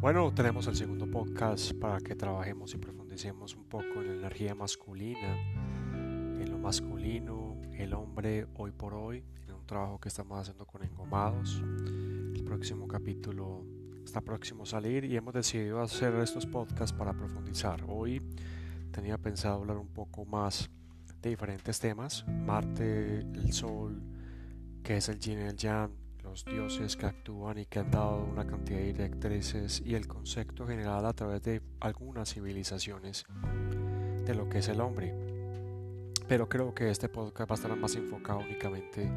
Bueno, 0.00 0.32
tenemos 0.32 0.66
el 0.66 0.76
segundo 0.76 1.06
podcast 1.10 1.74
para 1.74 2.00
que 2.00 2.14
trabajemos 2.14 2.72
y 2.72 2.78
profundicemos 2.78 3.54
un 3.54 3.64
poco 3.64 4.00
en 4.00 4.06
la 4.06 4.14
energía 4.14 4.54
masculina, 4.54 5.36
en 5.92 6.50
lo 6.50 6.56
masculino, 6.56 7.60
el 7.74 7.92
hombre 7.92 8.46
hoy 8.54 8.70
por 8.70 8.94
hoy, 8.94 9.22
en 9.46 9.54
un 9.54 9.66
trabajo 9.66 10.00
que 10.00 10.08
estamos 10.08 10.38
haciendo 10.38 10.66
con 10.66 10.82
Engomados. 10.82 11.62
El 12.34 12.42
próximo 12.46 12.88
capítulo 12.88 13.66
está 14.02 14.22
próximo 14.22 14.62
a 14.62 14.66
salir 14.66 15.04
y 15.04 15.18
hemos 15.18 15.34
decidido 15.34 15.82
hacer 15.82 16.14
estos 16.14 16.46
podcasts 16.46 16.94
para 16.94 17.12
profundizar. 17.12 17.84
Hoy 17.86 18.22
tenía 18.92 19.18
pensado 19.18 19.56
hablar 19.56 19.76
un 19.76 19.88
poco 19.88 20.24
más 20.24 20.70
de 21.20 21.28
diferentes 21.28 21.78
temas, 21.78 22.24
Marte, 22.26 23.18
el 23.18 23.52
Sol, 23.52 24.00
que 24.82 24.96
es 24.96 25.10
el 25.10 25.18
yin 25.18 25.40
y 25.40 25.42
el 25.42 25.56
yang, 25.56 25.99
los 26.30 26.44
dioses 26.44 26.96
que 26.96 27.06
actúan 27.06 27.58
y 27.58 27.66
que 27.66 27.80
han 27.80 27.90
dado 27.90 28.22
una 28.22 28.46
cantidad 28.46 28.78
de 28.78 28.92
directrices 28.92 29.82
y 29.84 29.96
el 29.96 30.06
concepto 30.06 30.64
general 30.64 31.04
a 31.04 31.12
través 31.12 31.42
de 31.42 31.60
algunas 31.80 32.32
civilizaciones 32.32 33.24
de 34.24 34.34
lo 34.36 34.48
que 34.48 34.58
es 34.58 34.68
el 34.68 34.80
hombre. 34.80 35.12
Pero 36.28 36.48
creo 36.48 36.72
que 36.72 36.88
este 36.88 37.08
podcast 37.08 37.50
va 37.50 37.54
a 37.54 37.56
estar 37.56 37.76
más 37.76 37.96
enfocado 37.96 38.38
únicamente 38.38 39.10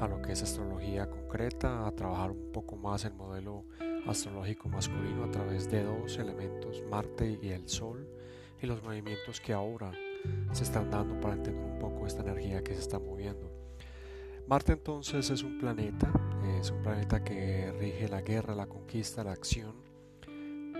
a 0.00 0.06
lo 0.06 0.22
que 0.22 0.32
es 0.32 0.42
astrología 0.44 1.10
concreta, 1.10 1.84
a 1.84 1.90
trabajar 1.90 2.30
un 2.30 2.52
poco 2.52 2.76
más 2.76 3.04
el 3.04 3.14
modelo 3.14 3.64
astrológico 4.06 4.68
masculino 4.68 5.24
a 5.24 5.30
través 5.32 5.68
de 5.68 5.82
dos 5.82 6.16
elementos, 6.18 6.80
Marte 6.88 7.40
y 7.42 7.48
el 7.48 7.68
Sol, 7.68 8.08
y 8.62 8.66
los 8.66 8.80
movimientos 8.84 9.40
que 9.40 9.52
ahora 9.52 9.90
se 10.52 10.62
están 10.62 10.92
dando 10.92 11.20
para 11.20 11.34
entender 11.34 11.64
un 11.64 11.80
poco 11.80 12.06
esta 12.06 12.22
energía 12.22 12.62
que 12.62 12.74
se 12.74 12.80
está 12.82 13.00
moviendo. 13.00 13.51
Marte 14.46 14.72
entonces 14.72 15.30
es 15.30 15.42
un 15.42 15.58
planeta, 15.58 16.12
es 16.60 16.70
un 16.70 16.82
planeta 16.82 17.22
que 17.22 17.72
rige 17.78 18.08
la 18.08 18.22
guerra, 18.22 18.54
la 18.54 18.66
conquista, 18.66 19.24
la 19.24 19.32
acción. 19.32 19.74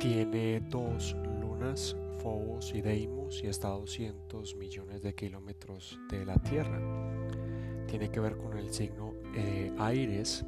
Tiene 0.00 0.60
dos 0.60 1.16
lunas, 1.40 1.96
Phobos 2.22 2.74
y 2.74 2.82
Deimos, 2.82 3.42
y 3.42 3.46
está 3.46 3.68
a 3.68 3.78
200 3.78 4.56
millones 4.56 5.02
de 5.02 5.14
kilómetros 5.14 5.98
de 6.10 6.26
la 6.26 6.36
Tierra. 6.42 6.80
Tiene 7.86 8.10
que 8.10 8.20
ver 8.20 8.36
con 8.36 8.58
el 8.58 8.72
signo 8.72 9.14
eh, 9.34 9.72
Aires, 9.78 10.44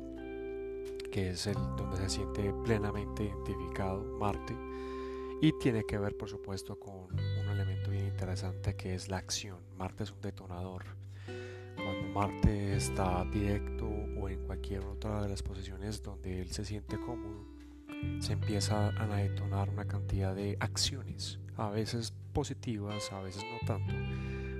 que 1.10 1.30
es 1.30 1.46
el 1.46 1.54
donde 1.76 1.96
se 1.98 2.08
siente 2.10 2.52
plenamente 2.64 3.24
identificado 3.24 4.02
Marte. 4.18 4.56
Y 5.40 5.52
tiene 5.60 5.84
que 5.84 5.98
ver, 5.98 6.16
por 6.16 6.28
supuesto, 6.28 6.78
con 6.78 7.12
un 7.12 7.48
elemento 7.48 7.90
bien 7.90 8.08
interesante 8.08 8.74
que 8.74 8.94
es 8.94 9.08
la 9.08 9.18
acción. 9.18 9.60
Marte 9.76 10.02
es 10.02 10.10
un 10.10 10.20
detonador 10.20 11.03
Marte 12.14 12.76
está 12.76 13.24
directo 13.24 13.88
o 13.88 14.28
en 14.28 14.38
cualquier 14.46 14.84
otra 14.84 15.20
de 15.20 15.28
las 15.28 15.42
posiciones 15.42 16.00
donde 16.00 16.42
él 16.42 16.48
se 16.52 16.64
siente 16.64 16.96
cómodo, 16.96 17.44
se 18.20 18.34
empieza 18.34 18.90
a 18.96 19.16
detonar 19.16 19.68
una 19.68 19.86
cantidad 19.86 20.32
de 20.32 20.56
acciones, 20.60 21.40
a 21.56 21.70
veces 21.70 22.14
positivas, 22.32 23.10
a 23.10 23.20
veces 23.20 23.42
no 23.42 23.66
tanto, 23.66 23.92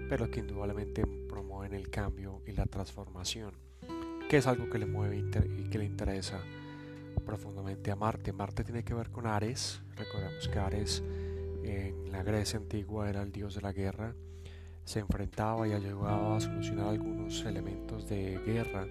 pero 0.09 0.29
que 0.33 0.41
indudablemente 0.41 1.07
promueven 1.07 1.75
el 1.75 1.91
cambio 1.91 2.43
y 2.45 2.51
la 2.51 2.67
transformación, 2.67 3.53
que 4.29 4.39
es 4.39 4.49
algo 4.49 4.69
que 4.69 4.81
le 4.81 4.87
mueve 4.87 5.19
y 5.19 5.69
que 5.71 5.79
le 5.79 5.85
interesa 5.85 6.41
profundamente 7.25 7.93
a 7.93 7.97
Marte. 7.97 8.33
Marte 8.33 8.65
tiene 8.65 8.83
que 8.83 8.95
ver 8.95 9.11
con 9.11 9.29
Ares, 9.29 9.81
recordemos 9.95 10.49
que 10.49 10.59
Ares 10.59 11.05
en 11.63 12.11
la 12.11 12.25
Grecia 12.25 12.59
antigua 12.59 13.09
era 13.09 13.23
el 13.23 13.31
dios 13.31 13.55
de 13.55 13.61
la 13.61 13.73
guerra, 13.73 14.17
se 14.85 15.01
enfrentaba 15.01 15.67
y 15.67 15.73
ayudaba 15.73 16.37
a 16.37 16.41
solucionar 16.41 16.89
algunos 16.89 17.45
elementos 17.45 18.09
de 18.09 18.39
guerra 18.45 18.87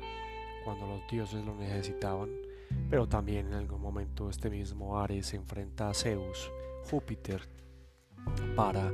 cuando 0.63 0.87
los 0.87 1.01
dioses 1.09 1.45
lo 1.45 1.55
necesitaban, 1.55 2.29
pero 2.89 3.07
también 3.07 3.47
en 3.47 3.53
algún 3.53 3.81
momento 3.81 4.29
este 4.29 4.49
mismo 4.49 4.99
Ares 4.99 5.27
se 5.27 5.35
enfrenta 5.35 5.89
a 5.89 5.93
Zeus, 5.93 6.51
Júpiter, 6.89 7.41
para 8.55 8.91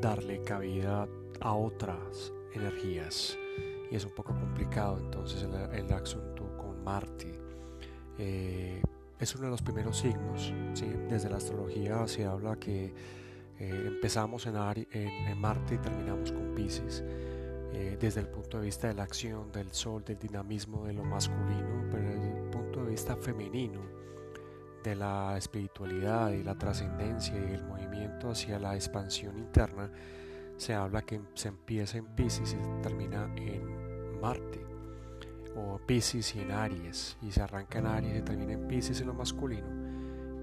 darle 0.00 0.42
cabida 0.42 1.08
a 1.40 1.54
otras 1.54 2.32
energías. 2.54 3.38
Y 3.90 3.94
es 3.96 4.04
un 4.04 4.14
poco 4.14 4.34
complicado 4.34 4.98
entonces 4.98 5.42
el, 5.42 5.92
asunto 5.92 6.56
con 6.56 6.82
Marte. 6.82 7.38
Eh, 8.18 8.82
es 9.18 9.34
uno 9.34 9.44
de 9.44 9.50
los 9.50 9.62
primeros 9.62 9.98
signos, 9.98 10.52
¿sí? 10.74 10.86
desde 11.08 11.30
la 11.30 11.36
astrología 11.36 12.06
se 12.06 12.26
habla 12.26 12.56
que 12.56 12.92
eh, 13.58 13.84
empezamos 13.86 14.46
en, 14.46 14.56
en, 14.90 15.38
Marte 15.38 15.76
y 15.76 15.78
terminamos 15.78 16.30
con 16.30 16.54
Pisces, 16.54 17.02
eh, 17.72 17.96
desde 17.98 18.20
el 18.20 18.28
punto 18.28 18.58
de 18.58 18.66
vista 18.66 18.88
de 18.88 18.94
la 18.94 19.04
acción, 19.04 19.50
del 19.50 19.72
sol, 19.72 20.04
del 20.04 20.18
dinamismo, 20.18 20.84
de 20.84 20.92
lo 20.92 21.04
masculino, 21.04 21.88
pero 21.90 22.08
desde 22.08 22.38
el 22.38 22.50
punto 22.50 22.84
de 22.84 22.90
vista 22.90 23.16
femenino, 23.16 23.80
de 24.84 24.94
la 24.94 25.36
espiritualidad 25.36 26.32
y 26.32 26.42
la 26.42 26.54
trascendencia 26.56 27.34
y 27.34 27.54
el 27.54 27.64
movimiento 27.64 28.30
hacia 28.30 28.58
la 28.58 28.74
expansión 28.74 29.38
interna, 29.38 29.90
se 30.56 30.74
habla 30.74 31.02
que 31.02 31.20
se 31.34 31.48
empieza 31.48 31.98
en 31.98 32.06
Pisces 32.06 32.54
y 32.54 32.82
termina 32.82 33.30
en 33.36 34.20
Marte, 34.20 34.64
o 35.56 35.78
Pisces 35.78 36.34
y 36.36 36.40
en 36.40 36.50
Aries, 36.52 37.16
y 37.22 37.32
se 37.32 37.42
arranca 37.42 37.78
en 37.78 37.86
Aries 37.86 38.18
y 38.18 38.22
termina 38.22 38.52
en 38.52 38.68
Pisces 38.68 39.00
en 39.00 39.06
lo 39.06 39.14
masculino 39.14 39.75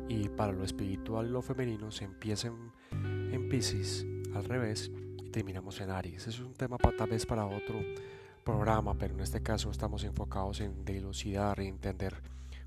y 0.07 0.29
para 0.29 0.51
lo 0.51 0.63
espiritual 0.63 1.31
lo 1.31 1.41
femenino 1.41 1.91
se 1.91 2.05
empieza 2.05 2.47
en, 2.47 3.33
en 3.33 3.49
Pisces 3.49 4.05
al 4.33 4.45
revés 4.45 4.91
y 5.23 5.29
terminamos 5.29 5.79
en 5.81 5.89
Aries. 5.89 6.27
es 6.27 6.39
un 6.39 6.53
tema 6.53 6.77
para, 6.77 6.95
tal 6.95 7.09
vez 7.09 7.25
para 7.25 7.45
otro 7.45 7.79
programa, 8.43 8.97
pero 8.97 9.13
en 9.13 9.21
este 9.21 9.41
caso 9.41 9.71
estamos 9.71 10.03
enfocados 10.03 10.59
en 10.59 10.83
dilucidar 10.85 11.59
y 11.59 11.67
entender 11.67 12.15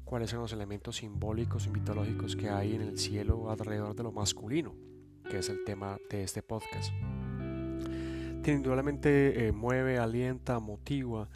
cuáles 0.05 0.31
son 0.31 0.41
los 0.41 0.53
elementos 0.53 0.97
simbólicos 0.97 1.67
y 1.67 1.71
mitológicos 1.71 2.37
que 2.37 2.49
hay 2.49 2.75
en 2.75 2.83
el 2.83 2.99
cielo 2.99 3.51
alrededor 3.51 3.95
de 3.95 4.03
lo 4.05 4.13
masculino, 4.13 4.75
que 5.29 5.39
es 5.39 5.49
el 5.49 5.65
tema 5.65 5.99
de 6.09 6.23
este 6.23 6.43
podcast. 6.43 6.93
Indudablemente 8.47 9.49
eh, 9.49 9.53
mueve, 9.53 9.99
alienta, 9.99 10.61
motiva 10.61 11.29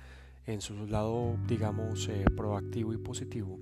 en 0.46 0.60
su 0.60 0.86
lado, 0.86 1.36
digamos, 1.48 2.08
eh, 2.08 2.24
proactivo 2.36 2.92
y 2.92 2.98
positivo 2.98 3.58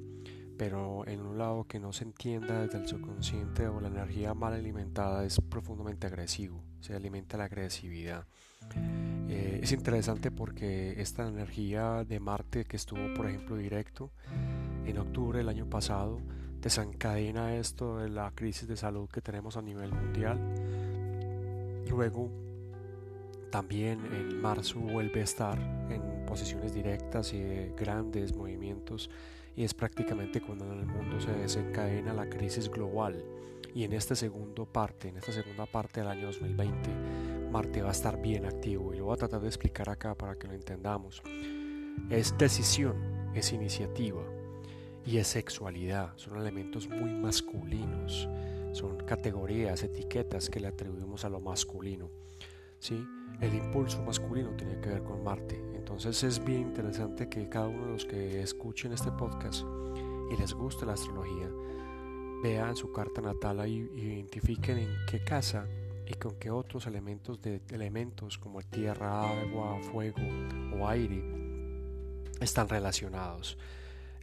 pero 0.59 1.07
en 1.07 1.21
un 1.21 1.39
lado 1.39 1.65
que 1.65 1.79
no 1.79 1.93
se 1.93 2.05
entienda 2.05 2.63
desde 2.63 2.79
el 2.79 2.89
subconsciente 2.89 3.69
o 3.69 3.81
la 3.81 3.89
energía 3.89 4.35
mal 4.35 4.53
alimentada 4.53 5.25
es 5.25 5.41
profundamente 5.41 6.09
agresivo, 6.09 6.61
se 6.81 6.95
alimenta 6.95 7.39
la 7.39 7.45
agresividad. 7.45 8.27
Eh, 9.29 9.61
es 9.63 9.71
interesante 9.73 10.31
porque 10.33 11.01
esta 11.01 11.29
energía 11.29 12.05
de 12.05 12.19
Marte 12.19 12.65
que 12.65 12.77
estuvo 12.77 13.15
por 13.15 13.29
ejemplo 13.29 13.57
directo 13.57 14.11
en 14.85 14.99
octubre 14.99 15.39
del 15.39 15.49
año 15.49 15.71
pasado 15.71 16.21
desencadena 16.61 17.55
esto 17.55 17.99
de 17.99 18.09
la 18.09 18.33
crisis 18.35 18.67
de 18.67 18.77
salud 18.77 19.09
que 19.09 19.21
tenemos 19.21 19.57
a 19.57 19.63
nivel 19.63 19.93
mundial. 19.93 20.41
Luego 21.89 22.31
también 23.51 24.05
en 24.13 24.41
marzo 24.41 24.81
vuelve 24.81 25.21
a 25.21 25.25
estar 25.25 25.59
en 25.89 26.27
posiciones 26.27 26.75
directas 26.75 27.33
y 27.33 27.39
de 27.39 27.73
grandes 27.77 28.35
movimientos 28.35 29.09
y 29.59 29.65
es 29.65 29.75
prácticamente 29.75 30.41
cuando 30.41 30.73
en 30.73 30.79
el 30.79 30.87
mundo 30.87 31.21
se 31.21 31.33
desencadena 31.33 32.15
la 32.15 32.31
crisis 32.31 32.71
global. 32.71 33.25
Y 33.75 33.83
en 33.83 33.93
esta 33.93 34.15
segunda 34.15 34.65
parte, 34.65 35.09
en 35.09 35.17
esta 35.17 35.33
segunda 35.33 35.67
parte 35.67 35.99
del 35.99 36.09
año 36.09 36.27
2020, 36.27 37.49
Marte 37.51 37.83
va 37.83 37.89
a 37.89 37.91
estar 37.91 38.23
bien 38.23 38.47
activo 38.47 38.95
y 38.95 38.99
lo 38.99 39.07
voy 39.07 39.15
a 39.15 39.17
tratar 39.17 39.41
de 39.41 39.49
explicar 39.49 39.91
acá 39.91 40.15
para 40.15 40.37
que 40.37 40.47
lo 40.47 40.55
entendamos. 40.55 41.25
Es 42.09 42.39
decisión, 42.39 42.95
es 43.35 43.53
iniciativa 43.53 44.23
y 45.05 45.17
es 45.17 45.27
sexualidad. 45.27 46.13
Son 46.15 46.39
elementos 46.39 46.89
muy 46.89 47.11
masculinos, 47.11 48.29
son 48.71 48.99
categorías, 48.99 49.83
etiquetas 49.83 50.51
que 50.51 50.61
le 50.61 50.69
atribuimos 50.69 51.25
a 51.25 51.31
lo 51.31 51.41
masculino. 51.41 52.11
¿Sí? 52.79 53.07
El 53.41 53.55
impulso 53.55 54.03
masculino 54.03 54.51
tiene 54.57 54.81
que 54.81 54.89
ver 54.89 55.03
con 55.03 55.23
Marte. 55.23 55.63
Entonces 55.75 56.23
es 56.25 56.45
bien 56.45 56.63
interesante 56.63 57.29
que 57.29 57.49
cada 57.49 57.69
uno 57.69 57.87
de 57.87 57.93
los 57.93 58.05
que 58.05 58.43
escuchen 58.43 58.93
este 58.93 59.11
podcast 59.13 59.65
y 60.31 60.37
les 60.37 60.53
guste 60.53 60.87
la 60.87 60.93
astrología, 60.93 61.49
vean 62.43 62.77
su 62.77 62.93
carta 62.93 63.21
natal 63.21 63.67
y 63.67 63.89
identifiquen 63.95 64.79
en 64.79 64.97
qué 65.11 65.25
casa 65.25 65.67
y 66.07 66.15
con 66.15 66.37
qué 66.37 66.51
otros 66.51 66.87
elementos 66.87 67.41
de 67.41 67.61
elementos 67.71 68.39
como 68.39 68.61
tierra, 68.63 69.29
agua, 69.29 69.79
fuego 69.83 70.21
o 70.79 70.89
aire 70.89 71.23
están 72.41 72.69
relacionados 72.69 73.59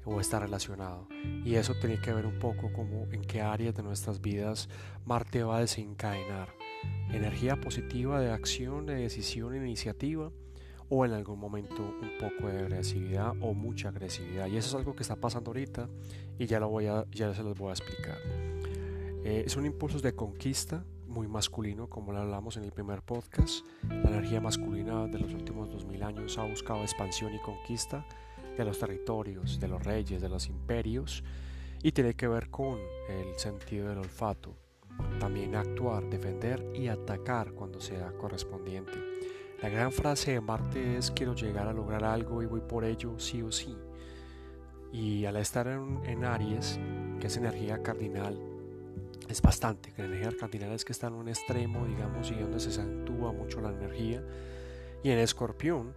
o 0.05 0.19
está 0.19 0.39
relacionado. 0.39 1.07
Y 1.43 1.55
eso 1.55 1.73
tiene 1.75 1.99
que 1.99 2.13
ver 2.13 2.25
un 2.25 2.39
poco 2.39 2.71
como 2.73 3.07
en 3.11 3.21
qué 3.21 3.41
áreas 3.41 3.75
de 3.75 3.83
nuestras 3.83 4.21
vidas 4.21 4.69
Marte 5.05 5.43
va 5.43 5.57
a 5.57 5.61
desencadenar 5.61 6.53
energía 7.11 7.59
positiva 7.59 8.19
de 8.19 8.31
acción, 8.31 8.85
de 8.85 8.95
decisión, 8.95 9.55
iniciativa 9.55 10.31
o 10.89 11.05
en 11.05 11.13
algún 11.13 11.39
momento 11.39 11.81
un 11.81 12.17
poco 12.19 12.49
de 12.49 12.59
agresividad 12.59 13.33
o 13.41 13.53
mucha 13.53 13.89
agresividad. 13.89 14.47
Y 14.47 14.57
eso 14.57 14.69
es 14.69 14.75
algo 14.75 14.95
que 14.95 15.03
está 15.03 15.15
pasando 15.15 15.49
ahorita 15.49 15.89
y 16.37 16.45
ya, 16.45 16.59
lo 16.59 16.69
voy 16.69 16.87
a, 16.87 17.05
ya 17.11 17.33
se 17.33 17.43
los 17.43 17.57
voy 17.57 17.69
a 17.69 17.73
explicar. 17.73 18.17
Eh, 19.23 19.45
son 19.47 19.65
impulsos 19.65 20.01
de 20.01 20.13
conquista 20.13 20.85
muy 21.07 21.27
masculino, 21.27 21.87
como 21.89 22.11
lo 22.11 22.19
hablamos 22.19 22.57
en 22.57 22.63
el 22.63 22.71
primer 22.71 23.01
podcast. 23.01 23.65
La 23.89 24.09
energía 24.09 24.41
masculina 24.41 25.07
de 25.07 25.19
los 25.19 25.33
últimos 25.33 25.69
2000 25.71 26.03
años 26.03 26.37
ha 26.37 26.43
buscado 26.43 26.81
expansión 26.81 27.33
y 27.33 27.39
conquista 27.39 28.05
de 28.57 28.65
los 28.65 28.79
territorios, 28.79 29.59
de 29.59 29.67
los 29.67 29.83
reyes, 29.83 30.21
de 30.21 30.29
los 30.29 30.47
imperios 30.47 31.23
y 31.81 31.91
tiene 31.91 32.15
que 32.15 32.27
ver 32.27 32.49
con 32.49 32.79
el 33.09 33.37
sentido 33.37 33.89
del 33.89 33.99
olfato. 33.99 34.64
También 35.19 35.55
actuar, 35.55 36.09
defender 36.09 36.65
y 36.73 36.87
atacar 36.87 37.53
cuando 37.53 37.79
sea 37.79 38.11
correspondiente. 38.13 38.93
La 39.61 39.69
gran 39.69 39.91
frase 39.91 40.33
de 40.33 40.41
Marte 40.41 40.97
es 40.97 41.11
quiero 41.11 41.33
llegar 41.33 41.67
a 41.67 41.73
lograr 41.73 42.03
algo 42.03 42.43
y 42.43 42.45
voy 42.45 42.61
por 42.61 42.83
ello 42.83 43.17
sí 43.17 43.41
o 43.41 43.51
sí. 43.51 43.75
Y 44.91 45.25
al 45.25 45.37
estar 45.37 45.67
en, 45.67 46.23
Aries, 46.23 46.79
que 47.19 47.27
es 47.27 47.37
energía 47.37 47.81
cardinal, 47.81 48.39
es 49.27 49.41
bastante. 49.41 49.93
La 49.97 50.05
energía 50.05 50.31
cardinal 50.37 50.71
es 50.71 50.85
que 50.85 50.91
está 50.91 51.07
en 51.07 51.13
un 51.13 51.27
extremo, 51.29 51.85
digamos, 51.85 52.31
y 52.31 52.35
donde 52.35 52.59
se 52.59 52.69
acentúa 52.69 53.31
mucho 53.31 53.61
la 53.61 53.71
energía. 53.71 54.23
Y 55.03 55.09
en 55.09 55.19
Escorpión 55.19 55.95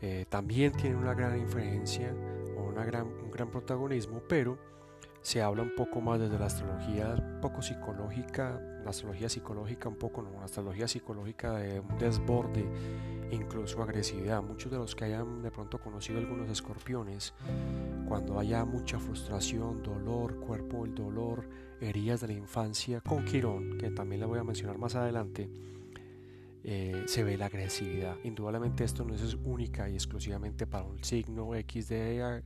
eh, 0.00 0.26
también 0.28 0.72
tiene 0.72 0.96
una 0.96 1.14
gran 1.14 1.38
influencia 1.38 2.14
o 2.58 2.64
una 2.64 2.84
gran, 2.84 3.06
un 3.06 3.30
gran 3.30 3.50
protagonismo, 3.50 4.22
pero 4.28 4.58
se 5.26 5.42
habla 5.42 5.64
un 5.64 5.74
poco 5.74 6.00
más 6.00 6.20
desde 6.20 6.38
la 6.38 6.46
astrología 6.46 7.16
poco 7.42 7.60
psicológica, 7.60 8.62
la 8.84 8.90
astrología 8.90 9.28
psicológica 9.28 9.88
un 9.88 9.96
poco, 9.96 10.22
no, 10.22 10.30
la 10.30 10.44
astrología 10.44 10.86
psicológica 10.86 11.56
de 11.56 11.80
un 11.80 11.98
desborde, 11.98 12.64
incluso 13.32 13.82
agresividad. 13.82 14.40
Muchos 14.40 14.70
de 14.70 14.78
los 14.78 14.94
que 14.94 15.06
hayan 15.06 15.42
de 15.42 15.50
pronto 15.50 15.80
conocido 15.80 16.20
algunos 16.20 16.48
escorpiones, 16.48 17.34
cuando 18.06 18.38
haya 18.38 18.64
mucha 18.64 19.00
frustración, 19.00 19.82
dolor, 19.82 20.38
cuerpo 20.38 20.84
el 20.84 20.94
dolor, 20.94 21.48
heridas 21.80 22.20
de 22.20 22.28
la 22.28 22.34
infancia, 22.34 23.00
con 23.00 23.24
Quirón, 23.24 23.78
que 23.78 23.90
también 23.90 24.20
le 24.20 24.26
voy 24.26 24.38
a 24.38 24.44
mencionar 24.44 24.78
más 24.78 24.94
adelante, 24.94 25.50
eh, 26.62 27.02
se 27.06 27.24
ve 27.24 27.36
la 27.36 27.46
agresividad. 27.46 28.14
Indudablemente 28.22 28.84
esto 28.84 29.04
no 29.04 29.12
es 29.12 29.34
única 29.42 29.88
y 29.88 29.94
exclusivamente 29.94 30.68
para 30.68 30.84
un 30.84 31.02
signo 31.02 31.50
XD 31.52 32.44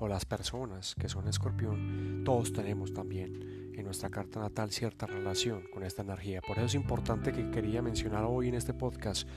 o 0.00 0.08
las 0.08 0.24
personas 0.24 0.94
que 0.94 1.08
son 1.08 1.28
escorpión, 1.28 2.22
todos 2.24 2.52
tenemos 2.52 2.92
también 2.92 3.72
en 3.74 3.84
nuestra 3.84 4.10
carta 4.10 4.40
natal 4.40 4.70
cierta 4.70 5.06
relación 5.06 5.64
con 5.72 5.84
esta 5.84 6.02
energía. 6.02 6.40
Por 6.40 6.56
eso 6.58 6.66
es 6.66 6.74
importante 6.74 7.32
que 7.32 7.50
quería 7.50 7.82
mencionar 7.82 8.24
hoy 8.24 8.48
en 8.48 8.54
este 8.54 8.74
podcast 8.74 9.28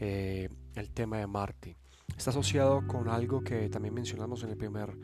eh, 0.00 0.48
el 0.74 0.90
tema 0.90 1.18
de 1.18 1.26
Marte. 1.26 1.76
Está 2.16 2.30
asociado 2.30 2.86
con 2.86 3.08
algo 3.08 3.42
que 3.42 3.68
también 3.68 3.94
mencionamos 3.94 4.42
en 4.44 4.50
el 4.50 4.56
primer 4.56 4.96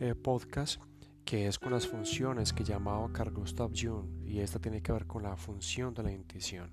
eh, 0.00 0.14
podcast, 0.14 0.80
que 1.24 1.46
es 1.46 1.58
con 1.58 1.72
las 1.72 1.86
funciones 1.86 2.52
que 2.52 2.64
llamaba 2.64 3.12
Carl 3.12 3.32
Gustav 3.32 3.70
Jung, 3.74 4.26
y 4.26 4.40
esta 4.40 4.58
tiene 4.58 4.82
que 4.82 4.92
ver 4.92 5.06
con 5.06 5.22
la 5.22 5.36
función 5.36 5.94
de 5.94 6.02
la 6.02 6.12
intuición. 6.12 6.70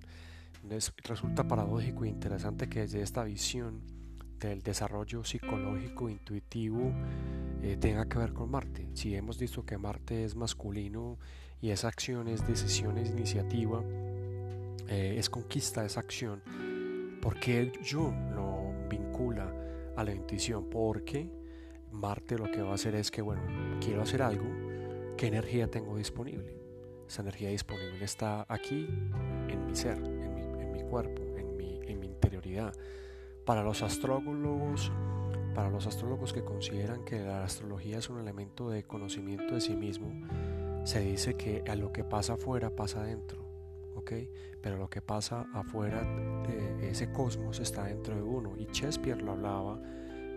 Resulta 1.03 1.47
paradójico 1.47 2.05
e 2.05 2.09
interesante 2.09 2.67
que 2.67 2.81
desde 2.81 3.01
esta 3.01 3.23
visión 3.23 3.81
del 4.39 4.61
desarrollo 4.61 5.23
psicológico 5.23 6.09
intuitivo 6.09 6.93
eh, 7.61 7.77
tenga 7.77 8.07
que 8.07 8.17
ver 8.17 8.33
con 8.33 8.51
Marte. 8.51 8.87
Si 8.93 9.15
hemos 9.15 9.39
visto 9.39 9.65
que 9.65 9.77
Marte 9.77 10.23
es 10.23 10.35
masculino 10.35 11.17
y 11.61 11.71
es 11.71 11.83
acción, 11.83 12.27
es 12.27 12.45
decisión, 12.45 12.97
es 12.97 13.09
iniciativa, 13.09 13.81
eh, 14.87 15.15
es 15.17 15.29
conquista, 15.29 15.85
es 15.85 15.97
acción, 15.97 16.43
¿por 17.21 17.39
qué 17.39 17.71
Jung 17.89 18.35
lo 18.35 18.71
vincula 18.89 19.51
a 19.95 20.03
la 20.03 20.13
intuición? 20.13 20.69
Porque 20.69 21.29
Marte 21.91 22.37
lo 22.37 22.51
que 22.51 22.61
va 22.61 22.71
a 22.71 22.75
hacer 22.75 22.93
es 22.95 23.09
que, 23.09 23.21
bueno, 23.21 23.41
quiero 23.79 24.03
hacer 24.03 24.21
algo, 24.21 24.45
¿qué 25.17 25.27
energía 25.27 25.67
tengo 25.67 25.97
disponible? 25.97 26.55
Esa 27.07 27.21
energía 27.21 27.49
disponible 27.49 28.03
está 28.03 28.45
aquí, 28.49 28.87
en 29.47 29.65
mi 29.65 29.75
ser, 29.75 29.97
en 29.97 30.71
mi, 30.71 30.83
cuerpo, 30.83 31.21
en 31.37 31.99
mi 31.99 32.07
interioridad. 32.07 32.73
Para 33.45 33.63
los 33.63 33.83
astrólogos, 33.83 34.91
para 35.53 35.69
los 35.69 35.85
astrólogos 35.85 36.33
que 36.33 36.43
consideran 36.43 37.05
que 37.05 37.19
la 37.19 37.43
astrología 37.43 37.99
es 37.99 38.09
un 38.09 38.19
elemento 38.19 38.69
de 38.69 38.83
conocimiento 38.83 39.53
de 39.53 39.61
sí 39.61 39.75
mismo, 39.75 40.11
se 40.83 41.01
dice 41.01 41.35
que 41.35 41.63
a 41.67 41.75
lo 41.75 41.91
que 41.91 42.03
pasa 42.03 42.33
afuera 42.33 42.71
pasa 42.75 43.01
adentro, 43.01 43.45
¿ok? 43.95 44.13
Pero 44.61 44.77
lo 44.77 44.89
que 44.89 45.01
pasa 45.01 45.47
afuera, 45.53 46.01
de 46.47 46.89
ese 46.89 47.11
cosmos 47.11 47.59
está 47.59 47.85
dentro 47.85 48.15
de 48.15 48.23
uno. 48.23 48.55
Y 48.57 48.65
Shakespeare 48.65 49.21
lo 49.21 49.33
hablaba 49.33 49.79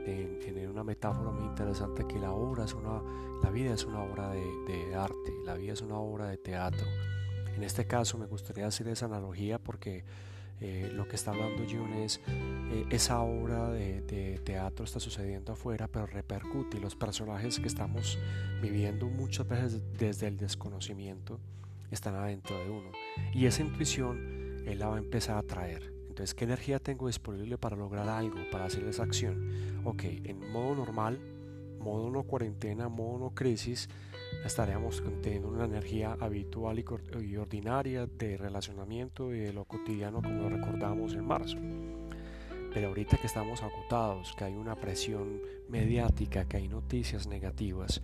en, 0.07 0.69
una 0.69 0.85
metáfora 0.85 1.31
muy 1.31 1.47
interesante 1.47 2.07
que 2.07 2.19
la 2.19 2.33
obra 2.33 2.65
es 2.65 2.75
una, 2.75 3.03
la 3.43 3.51
vida 3.51 3.73
es 3.73 3.85
una 3.85 4.03
obra 4.03 4.31
de, 4.31 4.45
de 4.67 4.95
arte, 4.95 5.33
la 5.45 5.55
vida 5.55 5.73
es 5.73 5.81
una 5.81 5.97
obra 5.97 6.27
de 6.27 6.37
teatro. 6.37 6.87
En 7.55 7.65
este 7.65 7.87
caso 7.87 8.19
me 8.19 8.27
gustaría 8.27 8.67
hacer 8.67 8.89
esa 8.89 9.07
analogía 9.07 9.59
porque 9.59 10.05
eh, 10.61 10.91
lo 10.93 11.07
que 11.07 11.17
está 11.17 11.31
hablando 11.31 11.65
Jung 11.65 11.95
es 11.95 12.21
eh, 12.29 12.85
esa 12.91 13.21
obra 13.21 13.71
de, 13.71 14.41
teatro 14.45 14.85
está 14.85 14.99
sucediendo 14.99 15.53
afuera, 15.53 15.89
pero 15.89 16.07
repercute 16.07 16.79
y 16.79 16.81
los 16.81 16.97
personajes 16.97 17.61
que 17.61 17.69
estamos 17.69 18.19
viviendo 18.63 19.09
muchas 19.09 19.47
veces 19.47 19.81
desde 19.99 20.27
el 20.27 20.39
desconocimiento 20.39 21.39
están 21.91 22.15
adentro 22.15 22.59
de 22.59 22.71
uno. 22.71 22.91
Y 23.35 23.47
esa 23.47 23.63
intuición 23.63 24.63
él 24.67 24.79
la 24.79 24.89
va 24.89 24.97
a 24.97 24.99
empezar 24.99 25.37
a 25.37 25.43
traer. 25.43 25.93
Entonces, 26.09 26.35
¿qué 26.35 26.45
energía 26.45 26.79
tengo 26.79 27.07
disponible 27.07 27.59
para 27.59 27.77
lograr 27.77 28.09
algo, 28.09 28.39
para 28.51 28.65
hacer 28.65 28.85
esa 28.85 29.05
acción? 29.05 29.83
Ok, 29.85 30.03
en 30.05 30.51
modo 30.51 30.75
normal, 30.75 31.21
modo 31.79 32.11
no 32.11 32.25
cuarentena, 32.25 32.89
modo 32.89 33.19
no 33.19 33.35
crisis, 33.35 33.89
estaríamos 34.45 35.03
teniendo 35.23 35.49
una 35.49 35.65
energía 35.65 36.17
habitual 36.21 36.85
y 37.21 37.37
ordinaria 37.37 38.07
de 38.07 38.37
relacionamiento 38.37 39.35
y 39.35 39.41
de 39.41 39.53
lo 39.53 39.65
cotidiano 39.65 40.23
como 40.23 40.43
lo 40.43 40.49
recordamos 40.49 41.15
en 41.15 41.27
marzo. 41.27 41.59
Pero 42.73 42.89
ahorita 42.89 43.17
que 43.17 43.27
estamos 43.27 43.63
agotados, 43.63 44.35
que 44.37 44.45
hay 44.45 44.55
una 44.55 44.77
presión 44.77 45.41
mediática, 45.69 46.47
que 46.47 46.59
hay 46.59 46.69
noticias 46.69 47.27
negativas 47.27 48.03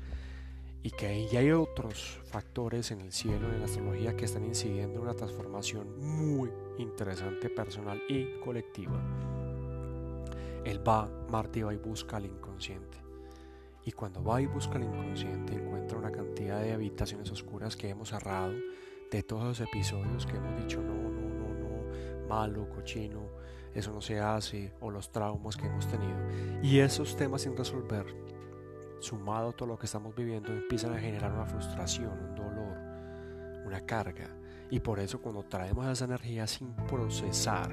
y 0.83 0.91
que 0.91 1.27
ya 1.29 1.41
hay 1.41 1.53
otros 1.53 2.21
factores 2.25 2.91
en 2.91 3.01
el 3.01 3.13
cielo, 3.13 3.53
en 3.53 3.61
la 3.61 3.67
astrología, 3.67 4.17
que 4.17 4.25
están 4.25 4.45
incidiendo 4.45 4.97
en 4.97 5.03
una 5.03 5.15
transformación 5.15 5.99
muy 5.99 6.51
interesante 6.79 7.49
personal 7.49 8.03
y 8.09 8.41
colectiva, 8.41 9.01
él 10.65 10.87
va, 10.87 11.11
Marte 11.31 11.63
va 11.63 11.75
y 11.75 11.77
busca 11.77 12.17
al 12.17 12.27
inconsciente 12.27 13.04
y 13.85 13.93
cuando 13.93 14.23
va 14.23 14.41
y 14.41 14.47
busca 14.47 14.77
el 14.77 14.85
inconsciente 14.85 15.55
encuentra 15.55 15.99
una 15.99 16.11
cantidad 16.11 16.61
de 16.61 16.73
habitaciones 16.73 17.31
oscuras 17.31 17.77
que 17.77 17.91
hemos 17.91 18.09
cerrado, 18.11 18.55
de 19.11 19.23
todos 19.23 19.45
los 19.45 19.61
episodios 19.61 20.27
que 20.27 20.37
hemos 20.37 20.61
dicho 20.61 20.81
no, 20.81 20.95
no, 20.95 21.21
no, 21.21 21.55
no, 21.55 22.29
malo, 22.29 22.69
cochino, 22.71 23.29
eso 23.75 23.93
no 23.93 24.01
se 24.01 24.21
hace, 24.21 24.73
o 24.81 24.91
los 24.91 25.11
traumas 25.11 25.57
que 25.57 25.67
hemos 25.67 25.87
tenido. 25.87 26.17
Y 26.63 26.79
esos 26.79 27.17
temas 27.17 27.43
sin 27.43 27.57
resolver, 27.57 28.07
sumado 29.01 29.51
a 29.51 29.53
todo 29.53 29.69
lo 29.69 29.79
que 29.79 29.87
estamos 29.87 30.15
viviendo, 30.15 30.53
empiezan 30.53 30.95
a 30.95 30.99
generar 30.99 31.33
una 31.33 31.45
frustración, 31.45 32.13
un 32.13 32.35
dolor, 32.35 32.77
una 33.67 33.81
carga. 33.85 34.31
Y 34.71 34.81
por 34.81 34.99
eso 34.99 35.21
cuando 35.21 35.43
traemos 35.43 35.87
esa 35.87 36.07
energía 36.07 36.47
sin 36.47 36.75
procesar 36.89 37.71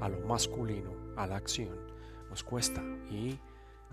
a 0.00 0.08
lo 0.08 0.26
masculino, 0.26 0.92
a 1.16 1.26
la 1.26 1.36
acción, 1.36 1.78
nos 2.28 2.42
cuesta. 2.42 2.82
Y 3.10 3.38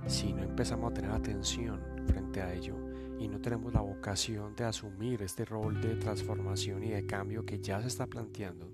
si 0.07 0.33
no 0.33 0.43
empezamos 0.43 0.91
a 0.91 0.93
tener 0.93 1.11
atención 1.11 1.81
frente 2.07 2.41
a 2.41 2.53
ello 2.53 2.75
y 3.19 3.27
no 3.27 3.39
tenemos 3.39 3.73
la 3.73 3.81
vocación 3.81 4.55
de 4.55 4.65
asumir 4.65 5.21
este 5.21 5.45
rol 5.45 5.79
de 5.81 5.95
transformación 5.95 6.83
y 6.83 6.89
de 6.89 7.05
cambio 7.05 7.45
que 7.45 7.59
ya 7.59 7.81
se 7.81 7.87
está 7.87 8.07
planteando 8.07 8.69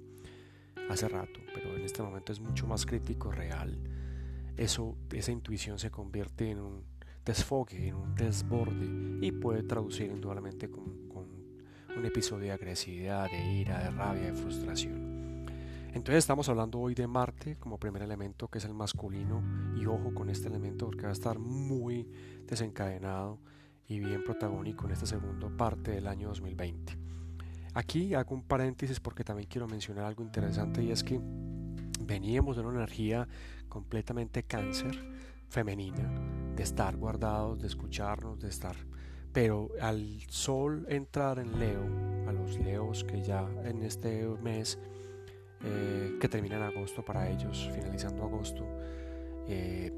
hace 0.89 1.07
rato, 1.07 1.39
pero 1.53 1.75
en 1.75 1.83
este 1.83 2.01
momento 2.01 2.31
es 2.31 2.39
mucho 2.39 2.65
más 2.65 2.85
crítico, 2.85 3.31
real, 3.31 3.77
eso, 4.57 4.97
esa 5.13 5.31
intuición 5.31 5.77
se 5.77 5.91
convierte 5.91 6.49
en 6.49 6.59
un 6.59 6.83
desfogue, 7.23 7.87
en 7.87 7.95
un 7.95 8.15
desborde 8.15 8.87
y 9.21 9.31
puede 9.31 9.63
traducir 9.63 10.11
indudablemente 10.11 10.69
con, 10.69 11.07
con 11.07 11.27
un 11.95 12.05
episodio 12.05 12.45
de 12.45 12.51
agresividad, 12.51 13.29
de 13.29 13.53
ira, 13.53 13.83
de 13.83 13.91
rabia, 13.91 14.31
de 14.31 14.33
frustración. 14.33 15.08
Entonces 15.99 16.19
estamos 16.19 16.47
hablando 16.47 16.79
hoy 16.79 16.95
de 16.95 17.07
Marte 17.07 17.57
como 17.57 17.77
primer 17.77 18.01
elemento 18.01 18.47
que 18.47 18.59
es 18.59 18.63
el 18.63 18.73
masculino 18.73 19.43
y 19.75 19.85
ojo 19.85 20.13
con 20.13 20.29
este 20.29 20.47
elemento 20.47 20.85
porque 20.85 21.03
va 21.03 21.09
a 21.09 21.11
estar 21.11 21.39
muy 21.39 22.07
desencadenado 22.47 23.37
y 23.85 23.99
bien 23.99 24.23
protagónico 24.23 24.85
en 24.85 24.93
esta 24.93 25.05
segunda 25.05 25.49
parte 25.49 25.91
del 25.91 26.07
año 26.07 26.29
2020. 26.29 26.97
Aquí 27.73 28.13
hago 28.13 28.33
un 28.33 28.43
paréntesis 28.43 29.01
porque 29.01 29.25
también 29.25 29.49
quiero 29.49 29.67
mencionar 29.67 30.05
algo 30.05 30.23
interesante 30.23 30.81
y 30.81 30.91
es 30.91 31.03
que 31.03 31.19
veníamos 31.99 32.55
de 32.55 32.61
una 32.61 32.77
energía 32.77 33.27
completamente 33.67 34.43
cáncer 34.43 34.97
femenina, 35.49 36.09
de 36.55 36.63
estar 36.63 36.95
guardados, 36.95 37.59
de 37.59 37.67
escucharnos, 37.67 38.39
de 38.39 38.47
estar... 38.47 38.77
Pero 39.33 39.69
al 39.81 40.21
sol 40.29 40.85
entrar 40.89 41.39
en 41.39 41.59
Leo, 41.59 41.85
a 42.25 42.31
los 42.31 42.57
Leos 42.57 43.03
que 43.03 43.21
ya 43.21 43.47
en 43.65 43.83
este 43.83 44.25
mes 44.41 44.79
eh, 45.61 46.17
que 46.21 46.29
termina 46.29 46.55
en 46.55 46.63
agosto 46.63 47.03
para 47.03 47.29
ellos, 47.29 47.69
finalizando 47.73 48.23
agosto. 48.23 48.65
Eh, 49.47 49.91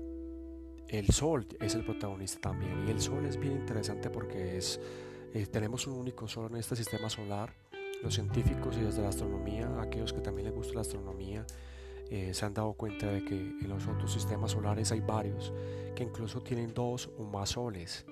el 0.87 1.07
Sol 1.09 1.47
es 1.59 1.75
el 1.75 1.83
protagonista 1.83 2.39
también 2.39 2.87
y 2.87 2.91
el 2.91 2.99
Sol 2.99 3.25
es 3.27 3.37
bien 3.37 3.53
interesante 3.53 4.09
porque 4.09 4.57
es, 4.57 4.79
eh, 5.33 5.45
tenemos 5.45 5.85
un 5.85 5.99
único 5.99 6.27
Sol 6.27 6.49
en 6.51 6.57
este 6.57 6.75
sistema 6.75 7.09
solar. 7.09 7.53
Los 8.01 8.15
científicos 8.15 8.75
y 8.77 8.81
desde 8.81 9.03
la 9.03 9.09
astronomía, 9.09 9.69
aquellos 9.79 10.11
que 10.11 10.21
también 10.21 10.47
les 10.47 10.55
gusta 10.55 10.73
la 10.73 10.81
astronomía, 10.81 11.45
se 12.09 12.45
han 12.45 12.53
dado 12.53 12.73
cuenta 12.73 13.05
de 13.05 13.23
que 13.23 13.35
en 13.35 13.69
los 13.69 13.87
otros 13.87 14.11
sistemas 14.11 14.51
solares 14.51 14.91
hay 14.91 14.99
varios 14.99 15.53
que 15.95 16.03
incluso 16.03 16.41
tienen 16.41 16.73
dos 16.73 17.09
o 17.17 17.23
más 17.23 17.51
soles. 17.51 18.05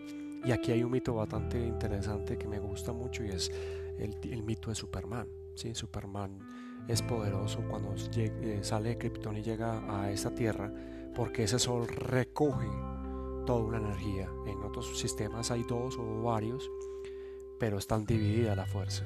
Y 0.45 0.51
aquí 0.51 0.71
hay 0.71 0.83
un 0.83 0.91
mito 0.91 1.15
bastante 1.15 1.59
interesante 1.59 2.37
que 2.37 2.47
me 2.47 2.59
gusta 2.59 2.93
mucho 2.93 3.25
y 3.25 3.29
es 3.29 3.51
el 3.97 4.43
mito 4.43 4.69
de 4.69 4.75
Superman. 4.75 5.27
¿Sí? 5.59 5.75
Superman 5.75 6.39
es 6.87 7.01
poderoso 7.01 7.61
cuando 7.69 7.93
eh, 8.15 8.59
sale 8.63 8.89
de 8.89 8.97
Krypton 8.97 9.37
y 9.37 9.43
llega 9.43 10.01
a 10.01 10.11
esta 10.11 10.33
Tierra 10.33 10.71
porque 11.15 11.43
ese 11.43 11.59
sol 11.59 11.87
recoge 11.87 12.67
toda 13.45 13.63
una 13.63 13.77
energía. 13.77 14.29
En 14.47 14.63
otros 14.63 14.97
sistemas 14.97 15.51
hay 15.51 15.63
dos 15.63 15.97
o 15.97 16.23
varios, 16.23 16.69
pero 17.59 17.77
están 17.77 18.05
dividida 18.05 18.55
la 18.55 18.65
fuerza. 18.65 19.05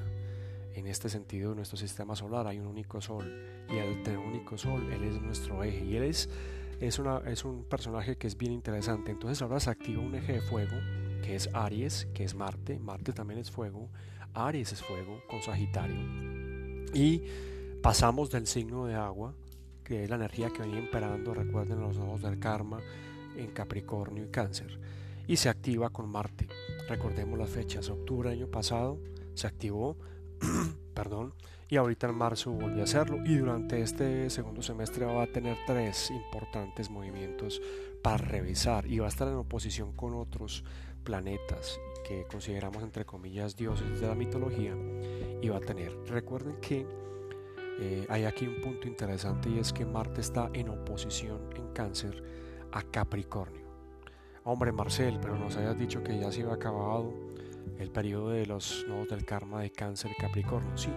En 0.74 0.86
este 0.86 1.08
sentido, 1.08 1.50
en 1.50 1.56
nuestro 1.56 1.76
sistema 1.76 2.16
solar 2.16 2.46
hay 2.46 2.58
un 2.58 2.66
único 2.66 3.00
sol 3.00 3.24
y 3.68 3.78
un 3.78 4.16
único 4.18 4.58
sol, 4.58 4.92
él 4.92 5.04
es 5.04 5.20
nuestro 5.20 5.62
eje 5.62 5.84
y 5.84 5.96
él 5.96 6.04
es, 6.04 6.28
es, 6.80 7.00
es 7.26 7.44
un 7.44 7.64
personaje 7.64 8.16
que 8.16 8.26
es 8.26 8.36
bien 8.36 8.52
interesante. 8.52 9.12
Entonces 9.12 9.40
ahora 9.42 9.60
se 9.60 9.70
activa 9.70 10.02
un 10.02 10.14
eje 10.14 10.34
de 10.34 10.40
fuego 10.40 10.76
que 11.22 11.36
es 11.36 11.48
Aries, 11.54 12.06
que 12.12 12.24
es 12.24 12.34
Marte. 12.34 12.78
Marte 12.78 13.12
también 13.12 13.40
es 13.40 13.50
fuego. 13.50 13.88
Aries 14.34 14.72
es 14.72 14.82
fuego 14.82 15.22
con 15.28 15.40
Sagitario. 15.40 16.43
Y 16.92 17.22
pasamos 17.82 18.30
del 18.30 18.46
signo 18.46 18.86
de 18.86 18.94
agua, 18.94 19.34
que 19.84 20.04
es 20.04 20.10
la 20.10 20.16
energía 20.16 20.50
que 20.50 20.62
venía 20.62 20.80
imperando, 20.80 21.34
recuerden 21.34 21.80
los 21.80 21.96
ojos 21.98 22.22
del 22.22 22.38
karma, 22.38 22.80
en 23.36 23.48
Capricornio 23.48 24.24
y 24.24 24.28
Cáncer. 24.28 24.78
Y 25.26 25.36
se 25.36 25.48
activa 25.48 25.90
con 25.90 26.08
Marte. 26.08 26.48
Recordemos 26.88 27.38
las 27.38 27.50
fechas. 27.50 27.88
Octubre 27.88 28.30
año 28.30 28.48
pasado 28.48 28.98
se 29.34 29.46
activó, 29.46 29.96
perdón, 30.94 31.34
y 31.68 31.76
ahorita 31.76 32.08
en 32.08 32.14
marzo 32.14 32.52
volvió 32.52 32.82
a 32.82 32.84
hacerlo. 32.84 33.18
Y 33.24 33.36
durante 33.36 33.80
este 33.80 34.28
segundo 34.30 34.62
semestre 34.62 35.06
va 35.06 35.22
a 35.22 35.26
tener 35.26 35.56
tres 35.66 36.10
importantes 36.10 36.90
movimientos 36.90 37.60
para 38.02 38.18
revisar 38.18 38.86
y 38.86 38.98
va 38.98 39.06
a 39.06 39.08
estar 39.08 39.28
en 39.28 39.34
oposición 39.34 39.92
con 39.92 40.14
otros 40.14 40.62
planetas 41.04 41.80
que 42.06 42.26
consideramos 42.30 42.82
entre 42.82 43.04
comillas 43.04 43.56
dioses 43.56 44.00
de 44.00 44.06
la 44.06 44.14
mitología 44.14 44.74
y 45.44 45.50
va 45.50 45.58
a 45.58 45.60
tener. 45.60 45.94
Recuerden 46.06 46.56
que 46.56 46.86
eh, 47.78 48.06
hay 48.08 48.24
aquí 48.24 48.46
un 48.46 48.62
punto 48.62 48.88
interesante 48.88 49.50
y 49.50 49.58
es 49.58 49.74
que 49.74 49.84
Marte 49.84 50.22
está 50.22 50.48
en 50.54 50.70
oposición 50.70 51.50
en 51.54 51.68
cáncer 51.74 52.22
a 52.72 52.82
Capricornio. 52.82 53.62
Hombre 54.44 54.72
Marcel, 54.72 55.18
pero 55.20 55.36
nos 55.38 55.56
hayas 55.58 55.78
dicho 55.78 56.02
que 56.02 56.18
ya 56.18 56.32
se 56.32 56.40
iba 56.40 56.54
acabado 56.54 57.12
el 57.78 57.90
periodo 57.90 58.30
de 58.30 58.46
los 58.46 58.86
nodos 58.88 59.08
del 59.08 59.26
karma 59.26 59.60
de 59.60 59.70
cáncer 59.70 60.12
y 60.12 60.20
Capricornio. 60.20 60.74
Sí, 60.78 60.90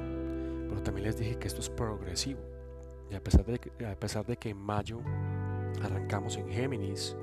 pero 0.70 0.82
también 0.82 1.08
les 1.08 1.18
dije 1.18 1.38
que 1.38 1.48
esto 1.48 1.60
es 1.60 1.70
progresivo. 1.70 2.40
Y 3.10 3.16
a 3.16 3.22
pesar 3.22 4.26
de 4.26 4.38
que 4.38 4.50
en 4.50 4.58
mayo 4.58 5.02
arrancamos 5.82 6.38
en 6.38 6.48
Géminis, 6.50 7.18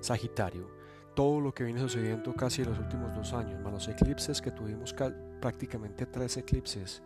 Sagitario, 0.00 0.75
todo 1.16 1.40
lo 1.40 1.52
que 1.54 1.64
viene 1.64 1.80
sucediendo 1.80 2.34
casi 2.34 2.60
en 2.60 2.68
los 2.68 2.78
últimos 2.78 3.12
dos 3.14 3.32
años, 3.32 3.58
más 3.62 3.72
los 3.72 3.88
eclipses 3.88 4.42
que 4.42 4.50
tuvimos 4.50 4.94
prácticamente 5.40 6.04
tres 6.04 6.36
eclipses 6.36 7.02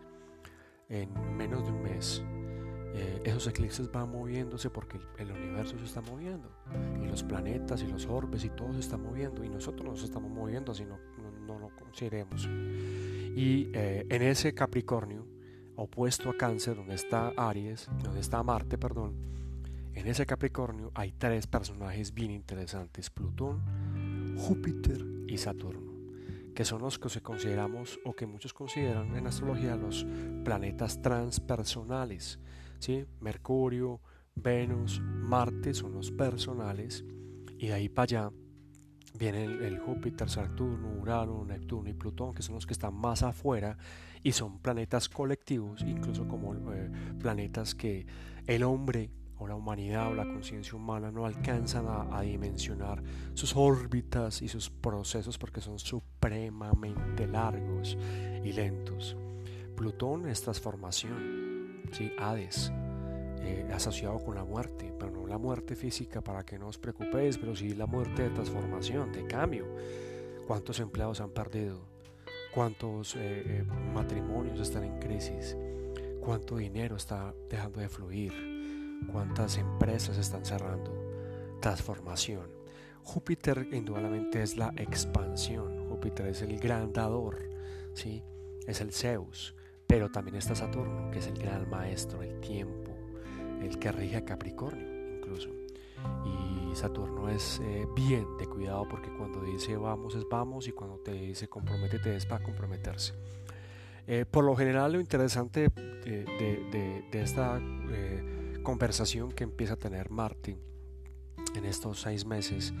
en 0.89 1.09
menos 1.37 1.65
de 1.65 1.71
un 1.71 1.81
mes. 1.81 2.21
Eh, 2.93 3.21
esos 3.23 3.47
eclipses 3.47 3.89
van 3.89 4.11
moviéndose 4.11 4.69
porque 4.69 4.99
el, 5.17 5.31
universo 5.31 5.79
se 5.79 5.85
está 5.85 6.01
moviendo 6.01 6.51
y 7.01 7.07
los 7.07 7.23
planetas 7.23 7.81
y 7.83 7.87
los 7.87 8.05
orbes 8.05 8.43
y 8.43 8.49
todo 8.49 8.73
se 8.73 8.81
está 8.81 8.97
moviendo 8.97 9.45
y 9.45 9.49
nosotros 9.49 9.85
nos 9.87 10.03
estamos 10.03 10.29
moviendo 10.29 10.73
así 10.73 10.83
no, 10.83 10.97
no, 11.47 11.57
lo 11.57 11.69
consideremos. 11.73 12.45
Y 12.45 13.69
eh, 13.73 14.05
en 14.09 14.21
ese 14.23 14.53
Capricornio, 14.53 15.25
opuesto 15.77 16.29
a 16.29 16.35
Cáncer, 16.35 16.75
donde 16.75 16.95
está 16.95 17.31
Aries, 17.37 17.89
donde 18.03 18.19
está 18.19 18.43
Marte, 18.43 18.77
perdón, 18.77 19.15
en 19.93 20.07
ese 20.07 20.25
Capricornio 20.25 20.91
hay 20.95 21.11
tres 21.11 21.47
personajes 21.47 22.13
bien 22.13 22.31
interesantes, 22.31 23.09
Plutón, 23.09 23.61
Júpiter 24.41 25.05
y 25.27 25.37
Saturno, 25.37 25.93
que 26.55 26.65
son 26.65 26.81
los 26.81 26.97
que 26.97 27.09
se 27.09 27.21
consideramos 27.21 27.99
o 28.03 28.15
que 28.15 28.25
muchos 28.25 28.55
consideran 28.55 29.15
en 29.15 29.27
astrología 29.27 29.75
los 29.75 30.03
planetas 30.43 30.99
transpersonales. 30.99 32.39
¿sí? 32.79 33.05
Mercurio, 33.19 34.01
Venus, 34.33 34.99
Marte 34.99 35.75
son 35.75 35.93
los 35.93 36.09
personales 36.09 37.05
y 37.59 37.67
de 37.67 37.73
ahí 37.73 37.87
para 37.87 38.03
allá 38.03 38.31
vienen 39.13 39.61
el, 39.61 39.77
Júpiter, 39.77 40.27
Saturno, 40.27 40.99
Urano, 40.99 41.45
Neptuno 41.45 41.87
y 41.87 41.93
Plutón, 41.93 42.33
que 42.33 42.41
son 42.41 42.55
los 42.55 42.65
que 42.65 42.73
están 42.73 42.95
más 42.95 43.21
afuera 43.21 43.77
y 44.23 44.31
son 44.31 44.57
planetas 44.57 45.07
colectivos, 45.07 45.83
incluso 45.83 46.27
como 46.27 46.55
eh, 46.73 46.89
planetas 47.19 47.75
que 47.75 48.07
el 48.47 48.63
hombre 48.63 49.11
o 49.41 49.47
la 49.47 49.55
humanidad 49.55 50.11
o 50.11 50.13
la 50.13 50.23
conciencia 50.23 50.75
humana 50.75 51.11
no 51.11 51.25
alcanzan 51.25 51.87
a, 51.87 52.21
dimensionar 52.21 53.01
sus 53.33 53.55
órbitas 53.55 54.43
y 54.43 54.47
sus 54.47 54.69
procesos 54.69 55.39
porque 55.39 55.61
son 55.61 55.79
supremamente 55.79 57.25
largos 57.25 57.97
y 58.43 58.53
lentos. 58.53 59.17
Plutón 59.75 60.27
es 60.27 60.43
transformación, 60.43 61.81
¿sí? 61.91 62.11
Hades, 62.19 62.71
eh, 63.39 63.67
asociado 63.73 64.19
con 64.19 64.35
la 64.35 64.43
muerte, 64.43 64.93
pero 64.99 65.11
no 65.11 65.25
la 65.25 65.39
muerte 65.39 65.75
física 65.75 66.21
para 66.21 66.45
que 66.45 66.59
no 66.59 66.67
os 66.67 66.77
preocupéis, 66.77 67.39
pero 67.39 67.55
sí 67.55 67.73
la 67.73 67.87
muerte 67.87 68.21
de 68.21 68.29
transformación, 68.29 69.11
de 69.11 69.25
cambio. 69.25 69.65
¿Cuántos 70.45 70.79
empleados 70.79 71.19
han 71.19 71.31
perdido? 71.31 71.81
¿Cuántos 72.53 73.15
eh, 73.15 73.19
eh, 73.19 73.63
matrimonios 73.91 74.59
están 74.59 74.83
en 74.83 74.99
crisis? 74.99 75.57
¿Cuánto 76.19 76.57
dinero 76.57 76.95
está 76.95 77.33
dejando 77.49 77.79
de 77.79 77.89
fluir? 77.89 78.50
Cuántas 79.07 79.57
empresas 79.57 80.17
están 80.17 80.45
cerrando. 80.45 80.91
Transformación. 81.59 82.49
Júpiter 83.03 83.67
indudablemente 83.71 84.41
es 84.41 84.57
la 84.57 84.73
expansión. 84.77 85.87
Júpiter 85.89 86.27
es 86.27 86.41
el 86.41 86.59
gran 86.59 86.93
dador, 86.93 87.49
¿sí? 87.93 88.23
es 88.67 88.81
el 88.81 88.91
Zeus. 88.91 89.55
Pero 89.87 90.09
también 90.09 90.37
está 90.37 90.55
Saturno, 90.55 91.11
que 91.11 91.19
es 91.19 91.27
el 91.27 91.37
gran 91.37 91.69
maestro, 91.69 92.21
el 92.23 92.39
tiempo, 92.39 92.95
el 93.61 93.77
que 93.77 93.91
rige 93.91 94.17
a 94.17 94.25
Capricornio 94.25 94.91
incluso. 95.21 95.49
Y 96.25 96.75
Saturno 96.75 97.29
es 97.29 97.59
eh, 97.63 97.85
bien 97.95 98.25
de 98.37 98.47
cuidado 98.47 98.87
porque 98.89 99.09
cuando 99.17 99.41
dice 99.43 99.75
vamos 99.77 100.15
es 100.15 100.27
vamos 100.29 100.67
y 100.67 100.71
cuando 100.71 100.97
te 100.97 101.11
dice 101.11 101.47
comprométete 101.47 102.15
es 102.15 102.25
para 102.25 102.43
comprometerse. 102.43 103.13
Eh, 104.07 104.25
por 104.29 104.43
lo 104.43 104.55
general 104.55 104.93
lo 104.93 104.99
interesante 104.99 105.69
de, 105.69 107.05
esta 107.11 107.61
eh, 107.91 108.40
conversación 108.63 109.31
que 109.31 109.43
empieza 109.43 109.73
a 109.73 109.77
tener 109.77 110.09
Martin 110.09 110.59
en 111.55 111.65
estos 111.65 112.01
seis 112.01 112.25
meses 112.25 112.73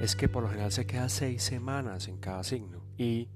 es 0.00 0.16
que 0.16 0.28
por 0.28 0.42
lo 0.42 0.48
general 0.48 0.72
se 0.72 0.86
queda 0.86 1.08
seis 1.08 1.42
semanas 1.42 2.08
en 2.08 2.18
cada 2.18 2.42
signo 2.42 2.82
y 2.96 3.28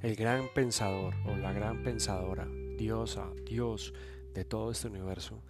el 0.00 0.16
gran 0.16 0.48
pensador 0.54 1.14
o 1.26 1.36
la 1.36 1.52
gran 1.52 1.82
pensadora, 1.82 2.48
diosa, 2.76 3.30
Dios 3.44 3.92
de 4.34 4.44
todo 4.44 4.70
este 4.70 4.88
universo, 4.88 5.42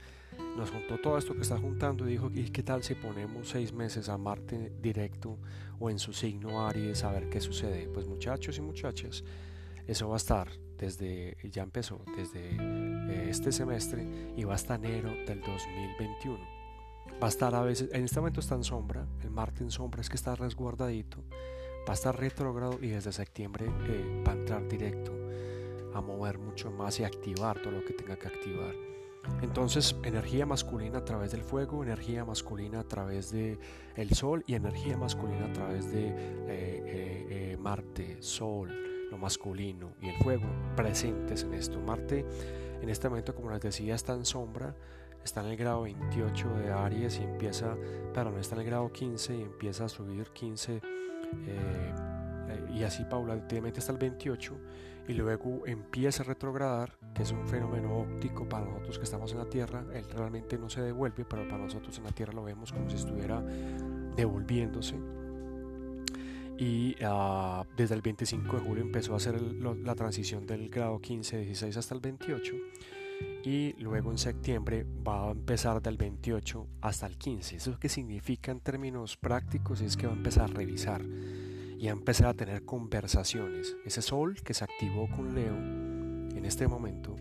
nos 0.57 0.71
juntó 0.71 0.99
todo 0.99 1.19
esto 1.19 1.35
que 1.35 1.43
está 1.43 1.59
juntando 1.59 2.07
y 2.07 2.13
dijo, 2.13 2.31
¿y 2.35 2.51
qué 2.51 2.63
tal 2.63 2.83
si 2.83 2.95
ponemos 2.95 3.49
seis 3.49 3.73
meses 3.73 4.09
a 4.09 4.19
Marte 4.19 4.73
directo 4.81 5.39
o 5.79 5.89
en 5.89 5.99
su 5.99 6.13
signo 6.13 6.67
Aries 6.67 7.05
a 7.05 7.13
ver 7.13 7.29
qué 7.29 7.41
sucede? 7.41 7.89
Pues 7.89 8.07
muchachos 8.07 8.59
y 8.59 8.61
muchachas, 8.61 9.25
eso 9.87 10.09
va 10.09 10.15
a 10.15 10.19
estar 10.19 10.49
desde, 10.83 11.37
ya 11.45 11.63
empezó 11.63 12.01
desde 12.17 12.57
eh, 12.57 13.27
este 13.29 13.53
semestre 13.53 14.05
y 14.37 14.43
va 14.43 14.55
hasta 14.55 14.75
enero 14.75 15.11
del 15.27 15.41
2021. 15.41 16.39
Va 17.23 17.27
a 17.27 17.29
estar 17.29 17.55
a 17.55 17.63
veces, 17.63 17.89
en 17.93 18.03
este 18.05 18.19
momento 18.19 18.41
está 18.41 18.57
en 18.57 18.65
sombra, 18.65 19.07
el 19.23 19.31
Marte 19.31 19.63
en 19.63 19.71
sombra 19.71 20.01
es 20.01 20.09
que 20.09 20.17
está 20.17 20.35
resguardadito, 20.35 21.19
va 21.89 21.93
a 21.93 21.95
estar 21.95 22.19
retrógrado 22.19 22.79
y 22.83 22.89
desde 22.89 23.13
septiembre 23.13 23.67
eh, 23.67 24.25
va 24.27 24.33
a 24.33 24.35
entrar 24.35 24.69
directo 24.69 25.13
a 25.95 26.01
mover 26.01 26.39
mucho 26.39 26.73
más 26.73 26.99
y 26.99 27.05
activar 27.05 27.61
todo 27.61 27.71
lo 27.73 27.85
que 27.85 27.93
tenga 27.93 28.17
que 28.17 28.27
activar. 28.27 28.75
Entonces, 29.41 29.95
energía 30.03 30.47
masculina 30.47 30.99
a 30.99 31.05
través 31.05 31.31
del 31.31 31.43
fuego, 31.43 31.85
energía 31.85 32.25
masculina 32.25 32.81
a 32.81 32.85
través 32.89 33.31
de 33.31 33.57
el 33.95 34.11
sol 34.15 34.43
y 34.49 34.55
energía 34.55 34.97
masculina 34.97 35.47
a 35.47 35.53
través 35.53 35.93
de 35.93 36.13
eh, 36.49 37.57
Marte, 37.61 38.21
Sol, 38.21 38.82
lo 39.13 39.19
masculino 39.19 39.93
y 40.01 40.09
el 40.09 40.17
fuego 40.17 40.47
presentes 40.75 41.45
en 41.45 41.55
esto. 41.55 41.79
Marte 41.81 42.25
en 42.81 42.89
este 42.89 43.09
momento, 43.09 43.35
como 43.35 43.51
les 43.51 43.61
decía, 43.61 43.95
está 43.95 44.15
en 44.15 44.25
sombra, 44.25 44.75
está 45.23 45.43
en 45.43 45.49
el 45.49 45.57
grado 45.57 45.83
28 45.83 46.49
de 46.55 46.73
Aries 46.73 47.21
y 47.21 47.23
empieza, 47.23 47.77
no 47.77 48.39
está 48.39 48.57
en 48.57 48.63
el 48.63 48.67
grado 48.67 48.91
15 48.91 49.37
y 49.37 49.43
empieza 49.43 49.85
a 49.85 49.89
subir 49.89 50.29
15 50.31 50.81
eh, 51.47 51.95
y 52.75 52.83
así 52.83 53.05
paulatinamente 53.05 53.81
hasta 53.81 53.93
el 53.93 53.99
28 53.99 54.57
y 55.09 55.13
luego 55.13 55.67
empieza 55.67 56.23
a 56.23 56.27
retrogradar, 56.27 56.97
que 57.15 57.23
es 57.23 57.33
un 57.33 57.47
fenómeno 57.47 57.99
óptico 57.99 58.49
para 58.49 58.65
nosotros 58.65 58.99
que 58.99 59.05
estamos 59.05 59.31
en 59.33 59.39
la 59.39 59.47
Tierra, 59.47 59.85
él 59.93 60.07
realmente 60.11 60.57
no 60.59 60.71
se 60.71 60.81
devuelve, 60.81 61.25
pero 61.25 61.47
para 61.49 61.59
nosotros 61.59 61.99
en 61.99 62.05
la 62.05 62.13
Tierra 62.13 62.33
lo 62.33 62.45
vemos 62.45 62.73
como 62.73 62.89
si 62.89 62.97
estuviera 62.97 63.43
devolviéndose 64.17 65.22
y 66.63 66.95
ah, 67.03 67.65
desde 67.77 67.97
el 67.97 68.03
25 68.03 68.57
de 68.57 68.63
julio 68.63 68.85
empezó 68.85 69.15
a 69.15 69.17
hacer 69.17 69.43
la 69.43 69.97
transición 69.97 70.47
del 70.47 70.69
grado 70.69 71.01
15, 71.01 71.39
16 71.39 71.77
hasta 71.77 71.93
el 71.93 72.01
28 72.01 72.53
y 73.43 73.73
luego 73.81 74.13
en 74.13 74.19
septiembre 74.19 74.87
va 75.05 75.27
a 75.27 75.31
empezar 75.33 75.83
del 75.83 75.97
28 75.97 76.69
hasta 76.81 77.07
el 77.09 77.19
15. 77.19 77.57
¿Eso 77.57 77.77
qué 77.81 77.89
significa 77.89 78.53
en 78.53 78.61
términos 78.61 79.17
prácticos? 79.17 79.81
Es 79.81 79.97
que 79.97 80.07
va 80.07 80.13
a 80.13 80.17
empezar 80.17 80.45
a 80.45 80.55
revisar 80.55 81.03
y 81.03 81.89
a 81.89 81.91
empezar 81.91 82.29
a 82.29 82.35
tener 82.35 82.65
conversaciones. 82.65 83.77
Ese 83.85 84.01
sol 84.01 84.37
que 84.45 84.55
se 84.55 84.63
activó 84.63 85.11
con 85.11 85.35
Leo 85.35 85.57
en 85.57 86.45
este 86.45 86.69
momento 86.69 87.17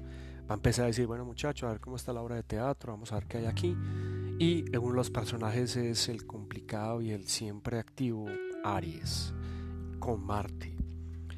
va 0.47 0.53
a 0.53 0.57
empezar 0.57 0.83
a 0.83 0.87
decir, 0.89 1.07
bueno 1.07 1.25
muchachos, 1.25 1.67
a 1.67 1.71
ver 1.71 1.81
cómo 1.81 1.95
está 1.95 2.13
la 2.13 2.21
obra 2.21 2.35
de 2.35 2.43
teatro, 2.43 2.91
vamos 2.91 3.11
a 3.11 3.15
ver 3.15 3.25
qué 3.25 3.39
hay 3.39 3.45
aquí. 3.47 3.75
Y 4.37 4.65
uno 4.77 4.89
de 4.89 4.97
los 4.97 5.09
personajes 5.09 5.75
es 5.77 6.09
el 6.09 6.27
complicado 6.27 7.01
y 7.01 7.09
el 7.09 7.27
siempre 7.27 7.79
activo 7.79 8.27
Aries 8.63 9.33
con 9.99 10.23
Marte. 10.25 10.75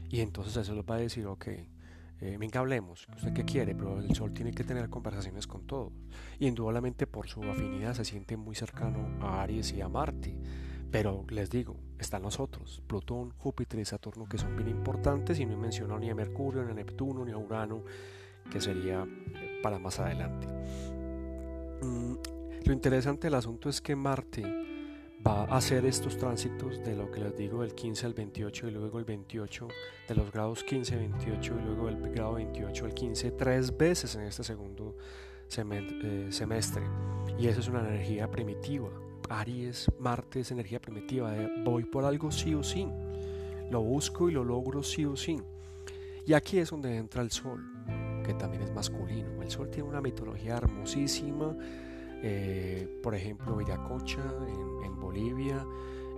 Y 0.10 0.22
entonces 0.22 0.56
eso 0.58 0.76
les 0.76 0.86
va 0.86 0.96
a 0.96 1.00
decir, 1.00 1.26
ok, 1.26 1.48
eh, 1.48 2.38
venga, 2.40 2.60
hablemos, 2.60 3.08
usted 3.16 3.34
qué 3.34 3.44
quiere, 3.44 3.76
pero 3.76 4.00
el 4.00 4.16
Sol 4.16 4.34
tiene 4.34 4.52
que 4.52 4.64
tener 4.64 4.90
conversaciones 4.90 5.48
con 5.48 5.68
todos. 5.68 5.92
Y 6.40 6.48
indudablemente 6.48 7.08
por 7.08 7.28
su 7.28 7.44
afinidad 7.44 7.94
se 7.94 8.06
siente 8.06 8.38
muy 8.38 8.56
cercano 8.56 9.10
a 9.22 9.42
Aries 9.42 9.74
y 9.74 9.82
a 9.82 9.90
Marte. 9.90 10.38
Pero 10.92 11.26
les 11.30 11.50
digo, 11.50 11.76
están 11.98 12.22
los 12.22 12.40
otros, 12.40 12.82
Plutón, 12.88 13.32
Júpiter 13.32 13.80
y 13.80 13.86
Saturno, 13.86 14.26
que 14.26 14.38
son 14.38 14.56
bien 14.56 14.70
importantes 14.70 15.40
y 15.40 15.46
no 15.46 15.54
he 15.54 15.58
mencionado 15.58 16.00
ni 16.00 16.10
a 16.10 16.16
Mercurio, 16.16 16.64
ni 16.64 16.72
a 16.72 16.76
Neptuno, 16.76 17.26
ni 17.26 17.32
a 17.32 17.38
Urano, 17.38 17.84
que 18.50 18.62
sería 18.62 19.04
eh, 19.04 19.60
para 19.64 19.80
más 19.80 20.00
adelante. 20.00 20.48
Mm, 21.82 22.14
lo 22.66 22.74
interesante 22.74 23.28
del 23.28 23.36
asunto 23.36 23.70
es 23.70 23.82
que 23.82 23.96
Marte 23.96 24.73
va 25.26 25.44
a 25.44 25.58
hacer 25.58 25.86
estos 25.86 26.18
tránsitos 26.18 26.84
de 26.84 26.96
lo 26.96 27.10
que 27.10 27.22
les 27.22 27.36
digo 27.38 27.62
del 27.62 27.74
15 27.74 28.06
al 28.06 28.14
28 28.14 28.68
y 28.68 28.72
luego 28.72 29.00
el 29.00 29.06
28 29.06 29.68
de 30.08 30.16
los 30.16 30.32
grados 30.32 30.64
15 30.64 30.96
28 30.96 31.56
y 31.60 31.66
luego 31.66 31.90
el 31.90 31.98
grado 32.12 32.34
28 32.34 32.86
al 32.86 32.94
15 32.94 33.32
tres 33.32 33.76
veces 33.76 34.16
en 34.16 34.24
este 34.24 34.44
segundo 34.44 34.96
eh, 35.56 36.28
semestre. 36.30 36.84
Y 37.40 37.48
eso 37.48 37.60
es 37.62 37.68
una 37.68 37.80
energía 37.82 38.30
primitiva. 38.30 38.90
Aries, 39.30 39.90
Marte 40.00 40.42
es 40.42 40.52
energía 40.52 40.80
primitiva 40.80 41.32
de 41.32 41.50
voy 41.64 41.86
por 41.86 42.06
algo 42.06 42.32
sí 42.32 42.54
o 42.54 42.64
sí. 42.64 42.88
Lo 43.72 43.82
busco 43.82 44.30
y 44.30 44.34
lo 44.34 44.44
logro 44.44 44.84
sí 44.84 45.06
o 45.06 45.16
sí. 45.16 45.38
Y 46.26 46.34
aquí 46.34 46.58
es 46.58 46.70
donde 46.70 46.96
entra 46.96 47.22
el 47.22 47.32
sol 47.32 47.64
que 48.24 48.34
también 48.34 48.64
es 48.64 48.74
masculino. 48.74 49.42
El 49.42 49.50
sol 49.50 49.70
tiene 49.70 49.90
una 49.90 50.02
mitología 50.02 50.58
hermosísima 50.58 51.56
eh, 52.24 52.88
por 53.04 53.14
ejemplo 53.16 53.58
Viracocha 53.58 54.24
en, 54.48 54.86
en 54.86 55.00
Bolivia, 55.00 55.66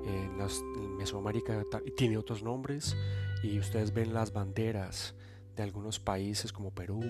en, 0.06 0.38
las, 0.38 0.62
Mesoamérica 0.98 1.64
tiene 1.98 2.18
otros 2.18 2.44
nombres 2.44 2.96
y 3.44 3.60
ustedes 3.60 3.94
ven 3.94 4.14
las 4.14 4.32
banderas 4.32 5.16
de 5.56 5.64
algunos 5.64 6.00
países 6.00 6.52
como 6.52 6.72
Perú, 6.72 7.02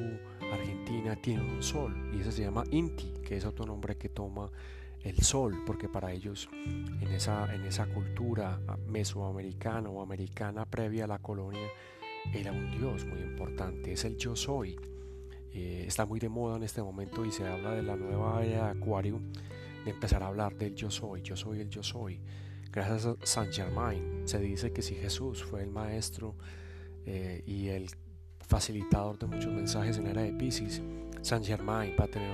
Argentina, 0.52 1.16
tienen 1.16 1.50
un 1.50 1.64
sol 1.64 2.12
y 2.14 2.22
ese 2.22 2.32
se 2.32 2.44
llama 2.44 2.64
Inti, 2.72 3.14
que 3.26 3.38
es 3.38 3.46
otro 3.46 3.66
nombre 3.66 3.98
que 3.98 4.10
toma 4.10 4.52
el 5.04 5.22
sol, 5.22 5.64
porque 5.66 5.88
para 5.88 6.12
ellos 6.14 6.50
en 6.66 7.08
esa, 7.12 7.54
en 7.54 7.66
esa 7.66 7.88
cultura 7.88 8.60
mesoamericana 8.88 9.90
o 9.90 10.02
americana 10.02 10.66
previa 10.66 11.04
a 11.04 11.08
la 11.08 11.20
colonia 11.20 11.68
era 12.34 12.52
un 12.52 12.72
dios 12.72 13.06
muy 13.06 13.20
importante, 13.20 13.94
es 13.94 14.06
el 14.06 14.18
yo 14.18 14.36
soy. 14.36 14.76
Eh, 15.58 15.86
está 15.88 16.06
muy 16.06 16.20
de 16.20 16.28
moda 16.28 16.58
en 16.58 16.64
este 16.64 16.84
momento 16.84 17.24
y 17.24 17.32
se 17.32 17.48
habla 17.48 17.72
de 17.72 17.82
la 17.82 17.96
nueva 17.96 18.44
era 18.44 18.66
de 18.66 18.78
Acuario, 18.78 19.22
de 19.86 19.92
empezar 19.92 20.22
a 20.22 20.28
hablar 20.28 20.58
del 20.58 20.76
yo 20.76 20.92
soy, 20.92 21.22
yo 21.22 21.38
soy 21.38 21.62
el 21.62 21.70
yo 21.70 21.82
soy. 21.82 22.20
Gracias 22.74 23.06
a 23.06 23.16
Saint 23.24 23.54
Germain 23.54 24.24
se 24.26 24.38
dice 24.40 24.74
que 24.74 24.82
si 24.82 24.96
Jesús 24.96 25.46
fue 25.46 25.64
el 25.64 25.70
maestro 25.70 26.36
eh, 27.06 27.42
y 27.46 27.70
el 27.70 27.90
facilitador 28.42 29.18
de 29.18 29.28
muchos 29.28 29.54
mensajes 29.54 29.98
en 29.98 30.04
la 30.04 30.10
era 30.10 30.24
de 30.24 30.34
Pisces, 30.34 30.82
Saint 31.22 31.46
Germain 31.46 31.96
va 31.98 32.04
a 32.04 32.10
tener 32.10 32.30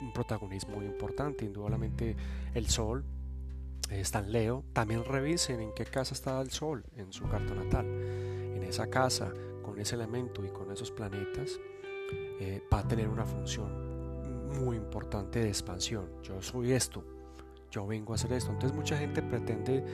un 0.00 0.12
protagonismo 0.12 0.76
muy 0.76 0.86
importante. 0.86 1.44
Indudablemente 1.44 2.14
el 2.54 2.68
Sol 2.68 3.04
está 3.90 4.20
en 4.20 4.30
Leo. 4.30 4.64
También 4.72 5.04
revisen 5.04 5.60
en 5.60 5.74
qué 5.74 5.84
casa 5.86 6.14
está 6.14 6.40
el 6.40 6.52
Sol 6.52 6.84
en 6.94 7.12
su 7.12 7.28
carta 7.28 7.52
natal. 7.52 7.84
En 7.84 8.62
esa 8.62 8.88
casa, 8.88 9.34
con 9.64 9.80
ese 9.80 9.96
elemento 9.96 10.44
y 10.44 10.50
con 10.50 10.70
esos 10.70 10.92
planetas, 10.92 11.58
eh, 12.40 12.62
va 12.72 12.80
a 12.80 12.88
tener 12.88 13.08
una 13.08 13.24
función 13.24 13.88
muy 14.48 14.76
importante 14.76 15.40
de 15.40 15.48
expansión. 15.48 16.08
Yo 16.22 16.40
soy 16.42 16.72
esto, 16.72 17.04
yo 17.70 17.86
vengo 17.86 18.12
a 18.12 18.16
hacer 18.16 18.32
esto. 18.32 18.50
Entonces 18.50 18.76
mucha 18.76 18.96
gente 18.96 19.22
pretende, 19.22 19.84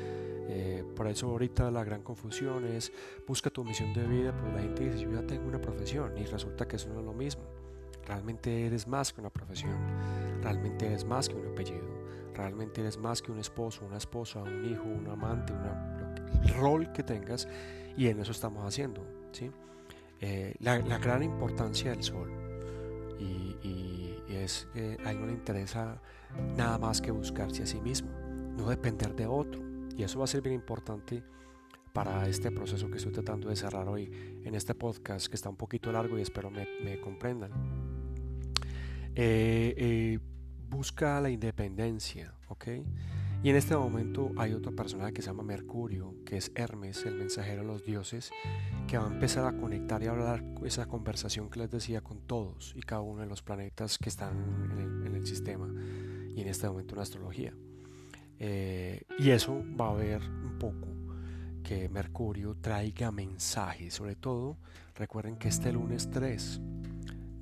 eh, 0.48 0.85
por 0.94 1.07
eso 1.07 1.29
ahorita 1.31 1.70
la 1.70 1.85
gran 1.85 2.03
confusión 2.03 2.66
es, 2.66 2.92
busca 3.27 3.50
tu 3.50 3.64
misión 3.64 3.92
de 3.92 4.07
vida, 4.07 4.35
pero 4.37 4.53
la 4.53 4.62
gente 4.62 4.90
dice, 4.90 5.05
yo 5.05 5.12
ya 5.12 5.27
tengo 5.27 5.48
una 5.48 5.61
profesión 5.61 6.16
y 6.16 6.24
resulta 6.24 6.66
que 6.66 6.77
eso 6.77 6.88
no 6.88 7.00
es 7.00 7.07
lo 7.07 7.12
mismo. 7.12 7.42
Realmente 8.07 8.66
eres 8.66 8.87
más 8.87 9.12
que 9.12 9.20
una 9.20 9.31
profesión, 9.31 9.77
realmente 10.42 10.87
eres 10.87 11.05
más 11.05 11.29
que 11.29 11.37
un 11.37 11.46
apellido, 11.46 11.87
realmente 12.35 12.83
eres 12.83 12.98
más 12.98 13.22
que 13.22 13.33
un 13.33 13.38
esposo, 13.38 13.87
una 13.87 13.96
esposa, 13.96 14.42
un 14.42 14.70
hijo, 14.70 14.85
un 14.85 15.09
amante, 15.09 15.55
una, 15.55 16.14
el 16.42 16.55
rol 16.55 16.92
que 16.92 17.03
tengas 17.03 17.48
y 17.96 18.09
en 18.09 18.20
eso 18.20 18.33
estamos 18.33 18.62
haciendo. 18.64 19.03
¿sí? 19.33 19.50
Eh, 20.20 20.55
la, 20.61 20.79
gran 20.79 21.22
importancia 21.22 21.90
del 21.90 22.03
sol 22.03 22.31
y, 23.18 23.55
es 24.29 24.68
que 24.74 24.98
a 25.05 25.11
él 25.11 25.20
no 25.20 25.27
le 25.27 25.33
interesa 25.33 26.03
nada 26.57 26.77
más 26.77 27.00
que 27.00 27.11
buscarse 27.11 27.62
a 27.62 27.66
sí 27.66 27.81
mismo, 27.81 28.11
no 28.57 28.68
depender 28.68 29.14
de 29.14 29.27
otro. 29.27 29.62
Y 29.96 30.03
eso 30.03 30.18
va 30.18 30.24
a 30.24 30.29
ser 30.29 30.42
bien 30.42 30.57
importante 30.57 31.22
para 31.92 32.27
este 32.29 32.50
proceso 32.50 32.90
que 32.90 32.96
estoy 32.96 33.12
tratando 33.12 33.48
de 33.48 33.55
cerrar 33.55 33.88
hoy 33.88 34.11
en 34.44 34.55
este 34.57 34.74
podcast 34.74 35.29
que 35.29 35.37
está 35.37 35.48
un 35.48 35.57
poquito 35.57 35.92
largo 35.92 36.18
y 36.18 36.22
espero 36.22 36.50
me, 36.50 37.00
comprendan. 37.00 37.53
Eh, 39.14 39.74
eh, 39.77 40.18
busca 40.68 41.20
la 41.20 41.31
independencia, 41.31 42.35
¿ok? 42.48 42.66
Y 43.44 43.50
en 43.50 43.57
este 43.57 43.76
momento 43.76 44.33
hay 44.38 44.54
otro 44.54 44.74
personaje 44.74 45.12
que 45.12 45.20
se 45.20 45.26
llama 45.26 45.42
Mercurio, 45.42 46.14
que 46.24 46.38
es 46.38 46.50
Hermes, 46.54 47.04
el 47.04 47.16
mensajero 47.16 47.61
de 47.61 47.66
los 47.66 47.85
dioses, 47.85 48.30
que 48.88 48.96
va 48.96 49.04
a 49.04 49.12
empezar 49.12 49.44
a 49.44 49.54
conectar 49.59 50.02
y 50.02 50.07
a 50.07 50.12
hablar 50.12 50.42
esa 50.64 50.87
conversación 50.87 51.50
que 51.50 51.59
les 51.59 51.70
decía 51.70 52.00
con 52.00 52.22
todos 52.22 52.72
y 52.74 52.80
cada 52.80 53.02
uno 53.02 53.20
de 53.20 53.26
los 53.26 53.42
planetas 53.42 53.98
que 53.98 54.09
están 54.09 54.70
en 54.78 55.14
el, 55.14 55.26
sistema 55.26 55.68
y 56.35 56.40
en 56.40 56.48
este 56.48 56.66
momento 56.66 56.94
en 56.94 57.02
astrología. 57.02 57.54
Eh, 58.38 59.02
y 59.18 59.28
eso 59.28 59.62
va 59.78 59.90
a 59.90 59.94
ver 59.94 60.22
un 60.22 60.59
poco 60.59 60.88
que 61.62 61.90
Mercurio 61.90 62.57
traiga 62.62 63.12
mensajes, 63.12 63.92
sobre 63.92 64.16
todo 64.16 64.57
recuerden 64.94 65.37
que 65.37 65.48
este 65.48 65.70
lunes 65.70 66.09
3 66.09 66.62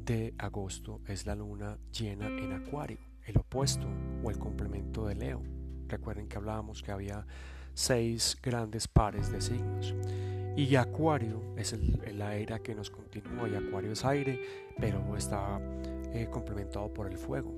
de 0.04 0.34
agosto 0.36 1.00
es 1.06 1.26
la 1.26 1.36
luna 1.36 1.78
llena 1.96 2.26
en 2.26 2.54
Acuario, 2.54 2.98
el 3.24 3.38
opuesto 3.38 3.86
o 4.24 4.30
el 4.32 4.38
complemento 4.40 5.06
de 5.06 5.14
Leo. 5.14 5.61
Recuerden 5.92 6.26
que 6.26 6.38
hablábamos 6.38 6.82
que 6.82 6.90
había 6.90 7.26
seis 7.74 8.38
grandes 8.42 8.88
pares 8.88 9.30
de 9.30 9.42
signos. 9.42 9.94
Y 10.56 10.74
Acuario 10.76 11.42
es 11.58 11.76
la 12.14 12.34
era 12.34 12.60
que 12.60 12.74
nos 12.74 12.88
continúa 12.88 13.46
y 13.46 13.56
Acuario 13.56 13.92
es 13.92 14.02
aire, 14.06 14.40
pero 14.80 15.14
está 15.18 15.60
eh, 16.14 16.28
complementado 16.30 16.90
por 16.94 17.08
el 17.08 17.18
fuego. 17.18 17.52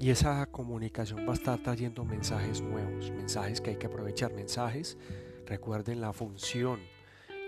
Y 0.00 0.10
esa 0.10 0.44
comunicación 0.46 1.28
va 1.28 1.30
a 1.30 1.34
estar 1.34 1.60
trayendo 1.60 2.04
mensajes 2.04 2.60
nuevos, 2.60 3.12
mensajes 3.12 3.60
que 3.60 3.70
hay 3.70 3.76
que 3.76 3.86
aprovechar, 3.86 4.34
mensajes, 4.34 4.98
recuerden 5.46 6.00
la 6.00 6.12
función 6.12 6.80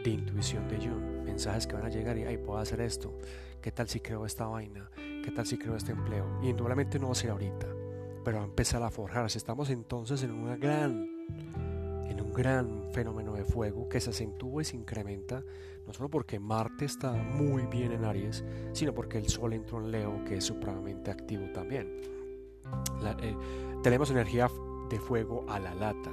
de 0.05 0.11
intuición 0.11 0.69
de 0.69 0.77
Jung, 0.77 1.25
mensajes 1.25 1.67
que 1.67 1.75
van 1.75 1.87
a 1.87 1.91
llegar 1.91 2.17
y, 2.17 2.23
ay, 2.23 2.39
puedo 2.39 2.61
hacer 2.61 2.81
esto, 2.81 3.13
¿qué 3.61 3.73
tal 3.73 3.89
si 3.89 3.99
creo 3.99 4.25
esta 4.25 4.47
vaina? 4.47 4.89
¿Qué 4.95 5.33
tal 5.35 5.47
si 5.47 5.59
creo 5.59 5.75
este 5.75 5.91
empleo? 5.91 6.39
Y 6.43 6.51
indudablemente 6.51 7.01
no 7.01 7.07
va 7.07 7.13
a 7.13 7.17
ser 7.17 7.31
ahorita, 7.31 7.67
pero 8.29 8.43
a 8.43 8.45
empezar 8.45 8.83
a 8.83 8.91
forjarse. 8.91 9.39
Estamos 9.39 9.71
entonces 9.71 10.23
en 10.23 10.33
una 10.33 10.55
gran, 10.55 11.09
en 12.11 12.21
un 12.21 12.31
gran 12.35 12.91
fenómeno 12.93 13.33
de 13.33 13.43
fuego 13.43 13.89
que 13.89 14.01
se 14.01 14.11
acentúa 14.11 14.61
y 14.61 14.67
se 14.67 14.77
incrementa, 14.77 15.43
no 15.87 15.95
solo 15.95 16.11
porque 16.11 16.39
Marte 16.39 16.85
está 16.85 17.11
muy 17.11 17.65
bien 17.65 17.91
en 17.91 18.05
Aries, 18.05 18.45
sino 18.75 18.93
porque 18.93 19.17
el 19.17 19.31
Sol 19.31 19.55
entró 19.55 19.81
en 19.81 19.91
Leo, 19.91 20.27
que 20.27 20.37
es 20.37 20.45
supremamente 20.45 21.11
activo 21.11 21.47
también. 21.55 22.03
Eh, 23.23 23.35
tenemos 23.83 24.11
energía 24.11 24.51
de 24.91 25.01
fuego 25.01 25.47
a 25.49 25.59
la 25.59 25.75
lata, 25.75 26.13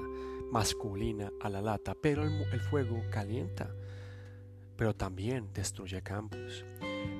masculina 0.54 1.34
a 1.42 1.50
la 1.50 1.62
lata, 1.62 1.98
pero 2.00 2.24
el 2.24 2.62
fuego 2.62 2.96
calienta, 3.12 3.76
pero 4.78 4.96
también 4.96 5.50
destruye 5.54 6.02
campos. 6.02 6.64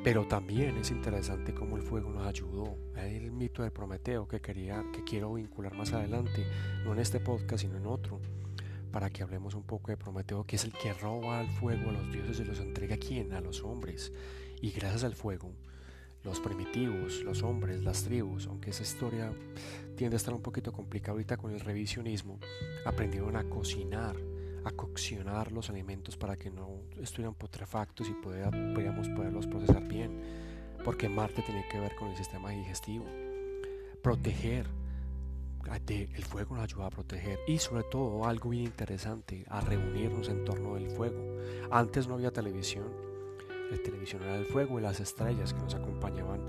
Pero 0.04 0.28
también 0.28 0.78
es 0.78 0.92
interesante 0.92 1.54
cómo 1.54 1.78
el 1.78 1.84
fuego 1.84 2.12
nos 2.12 2.28
ayudó. 2.28 2.78
el 2.96 3.32
mito 3.32 3.64
de 3.64 3.72
Prometeo 3.72 4.28
que 4.28 4.40
quería, 4.40 4.84
que 4.94 5.04
quiero 5.04 5.34
vincular 5.34 5.74
más 5.76 5.94
adelante, 5.94 6.46
no 6.84 6.94
en 6.94 7.00
este 7.00 7.20
podcast, 7.20 7.64
sino 7.64 7.78
en 7.78 7.88
otro, 7.88 8.20
para 8.92 9.10
que 9.10 9.24
hablemos 9.24 9.56
un 9.56 9.64
poco 9.64 9.92
de 9.92 9.98
Prometeo, 9.98 10.46
que 10.46 10.56
es 10.56 10.64
el 10.64 10.74
que 10.74 10.94
roba 10.94 11.42
el 11.42 11.50
fuego 11.50 11.90
a 11.90 11.94
los 11.94 12.12
dioses 12.12 12.40
y 12.40 12.46
los 12.46 12.60
entrega 12.60 12.96
a 12.96 13.00
quién, 13.00 13.34
a 13.34 13.42
los 13.42 13.64
hombres. 13.64 14.12
Y 14.62 14.72
gracias 14.72 15.04
al 15.04 15.16
fuego, 15.16 15.52
los 16.24 16.40
primitivos, 16.40 17.24
los 17.24 17.44
hombres, 17.44 17.84
las 17.84 18.04
tribus, 18.04 18.48
aunque 18.48 18.72
esa 18.72 18.84
historia 18.84 19.32
tiende 19.96 20.16
a 20.16 20.18
estar 20.18 20.34
un 20.34 20.42
poquito 20.42 20.72
complicada 20.72 21.12
ahorita 21.14 21.38
con 21.38 21.52
el 21.52 21.60
revisionismo, 21.60 22.40
aprendieron 22.86 23.36
a 23.36 23.44
cocinar 23.44 24.16
a 24.66 24.72
coccionar 24.72 25.52
los 25.52 25.70
alimentos 25.70 26.18
para 26.18 26.36
que 26.36 26.50
no 26.50 26.82
estuvieran 27.00 27.36
putrefactos 27.36 28.10
y 28.10 28.14
pudiéramos 28.14 29.08
poderlos 29.10 29.48
procesar 29.48 29.88
bien, 29.88 30.20
porque 30.84 31.08
Marte 31.08 31.44
tiene 31.44 31.66
que 31.72 31.80
ver 31.80 31.96
con 31.96 32.10
el 32.10 32.18
sistema 32.18 32.50
digestivo. 32.50 33.06
Proteger 34.02 34.68
el 35.90 36.24
fuego 36.26 36.56
nos 36.56 36.64
ayuda 36.64 36.88
a 36.88 36.90
proteger 36.90 37.40
y 37.48 37.58
sobre 37.58 37.84
todo 37.84 38.26
algo 38.26 38.50
bien 38.50 38.66
interesante, 38.66 39.46
a 39.50 39.62
reunirnos 39.62 40.30
en 40.30 40.46
torno 40.46 40.76
del 40.76 40.90
fuego. 40.92 41.20
Antes 41.72 42.08
no 42.08 42.16
había 42.16 42.32
televisión, 42.32 42.86
la 43.72 43.78
televisión 43.78 44.24
era 44.24 44.36
el 44.36 44.46
fuego 44.46 44.80
y 44.80 44.84
las 44.84 45.00
estrellas 45.00 45.54
que 45.54 45.62
nos 45.62 45.74
acompañaban 45.74 46.42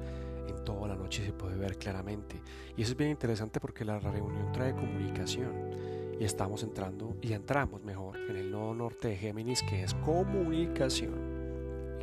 en 0.48 0.64
toda 0.64 0.88
la 0.88 0.96
noche 0.96 1.24
se 1.24 1.32
puede 1.32 1.56
ver 1.56 1.78
claramente. 1.78 2.40
Y 2.76 2.82
eso 2.82 2.92
es 2.92 2.98
bien 2.98 3.10
interesante 3.10 3.58
porque 3.58 3.84
la 3.84 3.98
reunión 3.98 4.52
trae 4.52 4.74
comunicación 4.74 6.05
y 6.18 6.24
estamos 6.24 6.62
entrando 6.62 7.16
y 7.20 7.32
entramos 7.32 7.82
mejor 7.82 8.16
en 8.28 8.36
el 8.36 8.50
nodo 8.50 8.74
norte 8.74 9.08
de 9.08 9.16
Géminis 9.16 9.62
que 9.62 9.82
es 9.82 9.94
comunicación. 9.94 11.36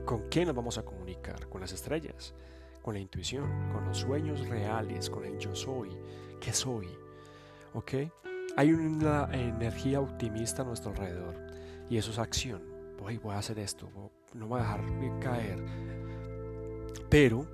¿Con 0.05 0.27
quién 0.29 0.47
nos 0.47 0.55
vamos 0.55 0.77
a 0.77 0.83
comunicar? 0.83 1.47
Con 1.47 1.61
las 1.61 1.71
estrellas, 1.71 2.33
con 2.81 2.93
la 2.93 2.99
intuición, 2.99 3.71
con 3.71 3.85
los 3.85 3.97
sueños 3.97 4.47
reales, 4.47 5.09
con 5.09 5.25
el 5.25 5.37
yo 5.39 5.55
soy, 5.55 5.89
qué 6.39 6.53
soy. 6.53 6.87
¿Ok? 7.73 7.93
Hay 8.55 8.71
una 8.71 9.29
energía 9.31 9.99
optimista 9.99 10.61
a 10.61 10.65
nuestro 10.65 10.91
alrededor 10.91 11.35
y 11.89 11.97
eso 11.97 12.11
es 12.11 12.19
acción. 12.19 12.61
Voy, 12.99 13.17
voy 13.17 13.33
a 13.33 13.39
hacer 13.39 13.57
esto, 13.59 13.89
no 14.33 14.47
voy 14.47 14.59
a 14.59 14.63
dejar 14.63 15.19
caer. 15.19 15.63
Pero 17.09 17.47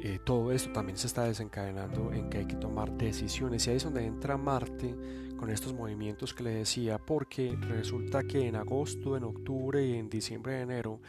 eh, 0.00 0.18
todo 0.24 0.52
esto 0.52 0.70
también 0.72 0.96
se 0.96 1.06
está 1.06 1.24
desencadenando 1.24 2.12
en 2.12 2.30
que 2.30 2.38
hay 2.38 2.46
que 2.46 2.56
tomar 2.56 2.92
decisiones 2.92 3.66
y 3.66 3.70
ahí 3.70 3.76
es 3.76 3.84
donde 3.84 4.04
entra 4.04 4.36
Marte 4.36 4.94
con 5.36 5.50
estos 5.50 5.72
movimientos 5.72 6.34
que 6.34 6.44
le 6.44 6.50
decía 6.50 6.98
porque 6.98 7.56
resulta 7.60 8.22
que 8.22 8.46
en 8.46 8.56
agosto, 8.56 9.16
en 9.16 9.24
octubre 9.24 9.84
y 9.84 9.94
en 9.94 10.08
diciembre 10.08 10.60
enero 10.60 11.00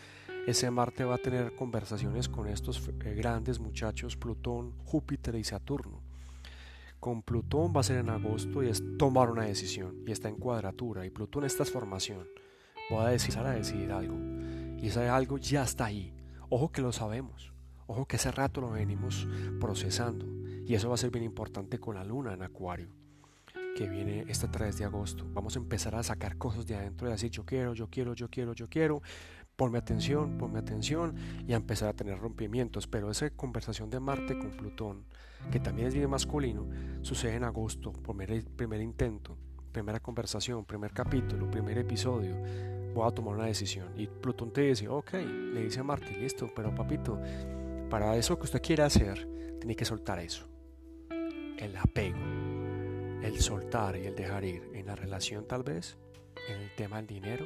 ese 0.48 0.72
Marte 0.72 1.04
va 1.04 1.16
a 1.16 1.20
tener 1.20 1.56
conversaciones 1.56 2.30
con 2.30 2.48
estos 2.48 2.88
eh, 2.88 3.14
grandes 3.16 3.60
muchachos 3.60 4.18
Plutón, 4.18 4.74
Júpiter 4.86 5.36
y 5.36 5.44
Saturno 5.44 6.02
con 7.00 7.22
Plutón 7.22 7.74
va 7.76 7.80
a 7.80 7.84
ser 7.84 7.98
en 7.98 8.10
agosto 8.10 8.62
y 8.62 8.68
es 8.68 8.84
tomar 8.98 9.30
una 9.30 9.46
decisión 9.46 10.04
y 10.06 10.12
está 10.12 10.28
en 10.28 10.36
cuadratura 10.36 11.06
y 11.06 11.10
Plutón 11.10 11.46
está 11.46 11.64
en 11.64 11.70
formación. 11.70 12.28
Voy 12.90 13.06
a 13.06 13.10
decidir 13.10 13.40
a 13.40 13.52
decidir 13.52 13.92
algo 13.92 14.18
y 14.78 14.88
ese 14.88 15.08
algo 15.08 15.38
ya 15.38 15.64
está 15.64 15.86
ahí. 15.86 16.14
Ojo 16.50 16.72
que 16.72 16.82
lo 16.82 16.92
sabemos. 16.92 17.54
Ojo 17.90 18.06
que 18.06 18.18
ese 18.18 18.32
rato 18.32 18.62
lo 18.62 18.70
venimos 18.70 19.28
procesando 19.60 20.28
y 20.64 20.76
eso 20.76 20.90
va 20.90 20.94
a 20.94 20.98
ser 20.98 21.10
bien 21.10 21.26
importante 21.26 21.80
con 21.80 21.96
la 21.96 22.04
luna 22.04 22.34
en 22.34 22.44
Acuario 22.44 22.88
que 23.76 23.90
viene 23.90 24.26
este 24.28 24.48
3 24.48 24.78
de 24.78 24.86
agosto. 24.86 25.26
Vamos 25.34 25.56
a 25.56 25.60
empezar 25.60 25.96
a 25.96 26.04
sacar 26.04 26.38
cosas 26.38 26.68
de 26.68 26.76
adentro 26.76 27.08
y 27.08 27.12
decir 27.12 27.32
yo 27.32 27.46
quiero, 27.46 27.74
yo 27.74 27.88
quiero, 27.90 28.14
yo 28.14 28.30
quiero, 28.30 28.54
yo 28.54 28.70
quiero 28.70 29.02
ponme 29.56 29.78
atención, 29.78 30.38
ponme 30.38 30.60
atención 30.60 31.16
y 31.46 31.52
a 31.52 31.56
empezar 31.58 31.90
a 31.90 31.94
tener 31.94 32.18
rompimientos. 32.20 32.86
Pero 32.86 33.10
esa 33.10 33.30
conversación 33.32 33.90
de 33.90 34.00
Marte 34.00 34.38
con 34.38 34.52
Plutón, 34.52 35.04
que 35.52 35.60
también 35.60 35.90
es 35.90 35.96
bien 35.96 36.10
masculino, 36.10 36.66
sucede 37.02 37.36
en 37.36 37.44
agosto, 37.44 37.92
primer, 37.92 38.46
primer 38.56 38.82
intento, 38.82 39.36
primera 39.74 40.00
conversación, 40.00 40.64
primer 40.64 40.94
capítulo, 40.94 41.52
primer 41.52 41.78
episodio. 41.78 42.38
Voy 42.94 43.06
a 43.06 43.12
tomar 43.12 43.36
una 43.36 43.48
decisión. 43.48 43.88
Y 43.98 44.08
Plutón 44.08 44.54
te 44.54 44.62
dice, 44.62 44.88
ok, 44.88 45.14
le 45.54 45.64
dice 45.64 45.82
a 45.82 45.84
Marte, 45.84 46.16
listo, 46.18 46.50
pero 46.56 46.74
papito, 46.74 47.20
para 47.90 48.16
eso 48.16 48.38
que 48.38 48.46
usted 48.46 48.62
quiere 48.62 48.84
hacer, 48.84 49.28
tiene 49.60 49.76
que 49.76 49.84
soltar 49.84 50.20
eso. 50.20 50.48
El 51.58 51.76
apego, 51.76 52.20
el 53.24 53.40
soltar 53.40 53.98
y 53.98 54.06
el 54.06 54.16
dejar 54.16 54.44
ir 54.46 54.70
en 54.74 54.86
la 54.86 54.96
relación 54.96 55.46
tal 55.46 55.64
vez, 55.64 55.98
en 56.48 56.62
el 56.62 56.76
tema 56.76 56.98
del 56.98 57.08
dinero, 57.08 57.46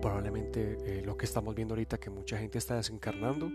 probablemente 0.00 0.78
eh, 0.84 1.02
lo 1.04 1.16
que 1.16 1.26
estamos 1.26 1.54
viendo 1.54 1.74
ahorita 1.74 1.98
que 1.98 2.10
mucha 2.10 2.38
gente 2.38 2.58
está 2.58 2.76
desencarnando. 2.76 3.50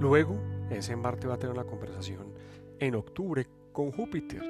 Luego, 0.00 0.40
ese 0.70 0.96
Marte 0.96 1.26
va 1.26 1.34
a 1.34 1.38
tener 1.38 1.54
una 1.54 1.64
conversación 1.64 2.32
en 2.78 2.94
octubre 2.94 3.46
con 3.72 3.92
Júpiter, 3.92 4.42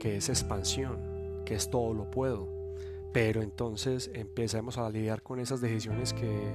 que 0.00 0.16
es 0.16 0.28
expansión, 0.28 1.42
que 1.44 1.54
es 1.54 1.70
todo 1.70 1.94
lo 1.94 2.10
puedo. 2.10 2.48
Pero 3.12 3.42
entonces 3.42 4.10
empezamos 4.12 4.76
a 4.76 4.90
lidiar 4.90 5.22
con 5.22 5.38
esas 5.38 5.60
decisiones 5.60 6.12
que, 6.12 6.52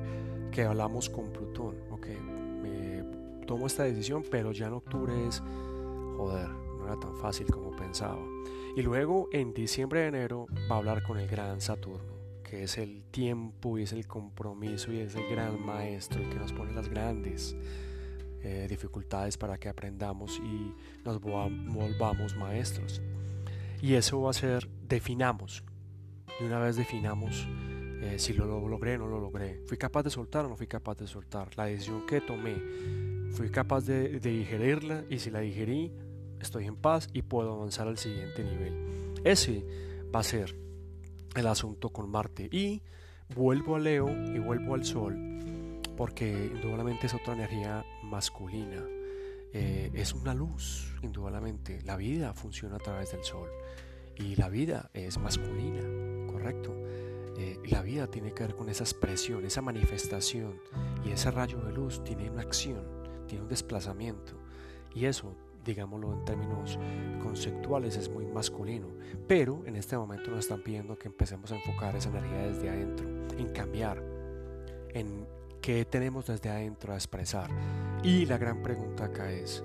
que 0.52 0.64
hablamos 0.64 1.10
con 1.10 1.32
Plutón. 1.32 1.76
Ok, 1.90 2.08
me 2.08 2.39
tomo 3.50 3.66
esta 3.66 3.82
decisión, 3.82 4.24
pero 4.30 4.52
ya 4.52 4.68
en 4.68 4.74
octubre 4.74 5.12
es, 5.28 5.42
joder, 6.18 6.50
no 6.50 6.86
era 6.86 7.00
tan 7.00 7.18
fácil 7.18 7.48
como 7.48 7.76
pensaba. 7.76 8.24
Y 8.76 8.84
luego 8.84 9.28
en 9.32 9.56
diciembre, 9.56 10.06
enero, 10.06 10.46
va 10.70 10.76
a 10.76 10.78
hablar 10.78 11.02
con 11.02 11.18
el 11.18 11.28
gran 11.28 11.60
Saturno 11.60 12.20
que 12.44 12.64
es 12.64 12.80
el 12.80 13.04
tiempo 13.12 13.78
y 13.78 13.84
es 13.84 13.94
el 13.94 14.08
compromiso 14.08 14.92
y 14.92 15.00
es 15.00 15.14
el 15.14 15.28
gran 15.30 15.64
maestro, 15.64 16.24
el 16.24 16.30
que 16.30 16.40
nos 16.40 16.52
pone 16.52 16.74
las 16.74 16.90
grandes 16.90 17.56
eh, 18.42 18.66
dificultades 18.68 19.38
para 19.38 19.60
que 19.60 19.70
aprendamos 19.70 20.40
y 20.44 20.74
nos 21.06 21.22
volvamos 21.22 22.36
maestros. 22.36 23.04
Y 23.84 23.94
eso 23.94 24.22
va 24.22 24.32
a 24.32 24.34
ser, 24.34 24.68
definamos, 24.88 25.64
y 26.40 26.46
una 26.46 26.58
vez 26.60 26.76
definamos 26.76 27.48
eh, 28.02 28.16
si 28.18 28.34
lo, 28.34 28.68
logré 28.68 28.96
o 28.96 29.00
no 29.00 29.08
lo 29.08 29.20
logré, 29.20 29.62
fui 29.68 29.78
capaz 29.78 30.02
de 30.04 30.10
soltar 30.10 30.46
o 30.46 30.50
no 30.50 30.56
fui 30.56 30.68
capaz 30.68 30.98
de 30.98 31.06
soltar, 31.06 31.56
la 31.56 31.66
decisión 31.66 32.08
que 32.08 32.20
tomé, 32.20 32.56
fui 33.32 33.50
capaz 33.50 33.86
de, 33.86 34.20
digerirla 34.20 35.06
y 35.10 35.20
si 35.20 35.30
la 35.30 35.40
digerí, 35.40 35.92
estoy 36.40 36.66
en 36.66 36.76
paz 36.76 37.10
y 37.14 37.22
puedo 37.22 37.54
avanzar 37.54 37.88
al 37.88 37.98
siguiente 37.98 38.44
nivel. 38.44 39.14
Ese 39.24 39.66
va 40.14 40.20
a 40.20 40.24
ser 40.24 40.56
el 41.36 41.48
asunto 41.48 41.90
con 41.90 42.10
Marte. 42.10 42.50
Y 42.52 42.82
vuelvo 43.36 43.76
a 43.76 43.80
Leo 43.80 44.10
y 44.10 44.40
vuelvo 44.40 44.76
al 44.76 44.84
Sol, 44.84 45.82
porque 45.96 46.52
indudablemente 46.54 47.08
es 47.08 47.14
otra 47.14 47.34
energía 47.34 47.86
masculina. 48.04 48.86
Eh, 49.52 49.90
es 49.94 50.14
una 50.14 50.34
luz, 50.34 50.96
indudablemente. 51.02 51.82
La 51.84 51.98
vida 51.98 52.34
funciona 52.34 52.76
a 52.76 52.80
través 52.80 53.12
del 53.12 53.24
Sol. 53.24 53.50
Y 54.16 54.36
la 54.36 54.50
vida 54.50 54.90
es 54.94 55.18
masculina, 55.18 55.82
¿correcto? 56.32 56.76
Eh, 57.38 57.58
la 57.70 57.82
vida 57.82 58.08
tiene 58.08 58.34
que 58.34 58.44
ver 58.44 58.56
con 58.56 58.70
esa 58.70 58.84
expresión, 58.84 59.46
esa 59.46 59.62
manifestación. 59.62 60.60
Y 61.06 61.12
ese 61.12 61.32
rayo 61.32 61.60
de 61.62 61.72
luz 61.72 62.04
tiene 62.04 62.30
una 62.30 62.42
acción, 62.42 62.86
tiene 63.30 63.44
un 63.44 63.50
desplazamiento. 63.50 64.34
Y 64.94 65.06
eso 65.06 65.34
digámoslo 65.64 66.14
en 66.14 66.26
términos 66.26 66.80
conceptuales, 67.22 67.96
es 67.98 68.10
muy 68.10 68.26
masculino. 68.26 68.88
Pero 69.28 69.64
en 69.66 69.76
este 69.76 69.98
momento 69.98 70.32
nos 70.32 70.40
están 70.40 70.62
pidiendo 70.62 70.98
que 70.98 71.08
empecemos 71.08 71.52
a 71.52 71.56
enfocar 71.56 71.96
esa 71.96 72.10
energía 72.10 72.48
desde 72.48 72.70
adentro, 72.70 73.08
en 73.38 73.52
cambiar, 73.54 74.04
en 74.90 75.28
qué 75.62 75.86
tenemos 75.86 76.28
desde 76.28 76.50
adentro 76.50 76.94
a 76.94 76.96
expresar. 76.96 77.50
Y 78.04 78.26
la 78.26 78.38
gran 78.38 78.62
pregunta 78.64 79.06
acá 79.06 79.32
es, 79.32 79.64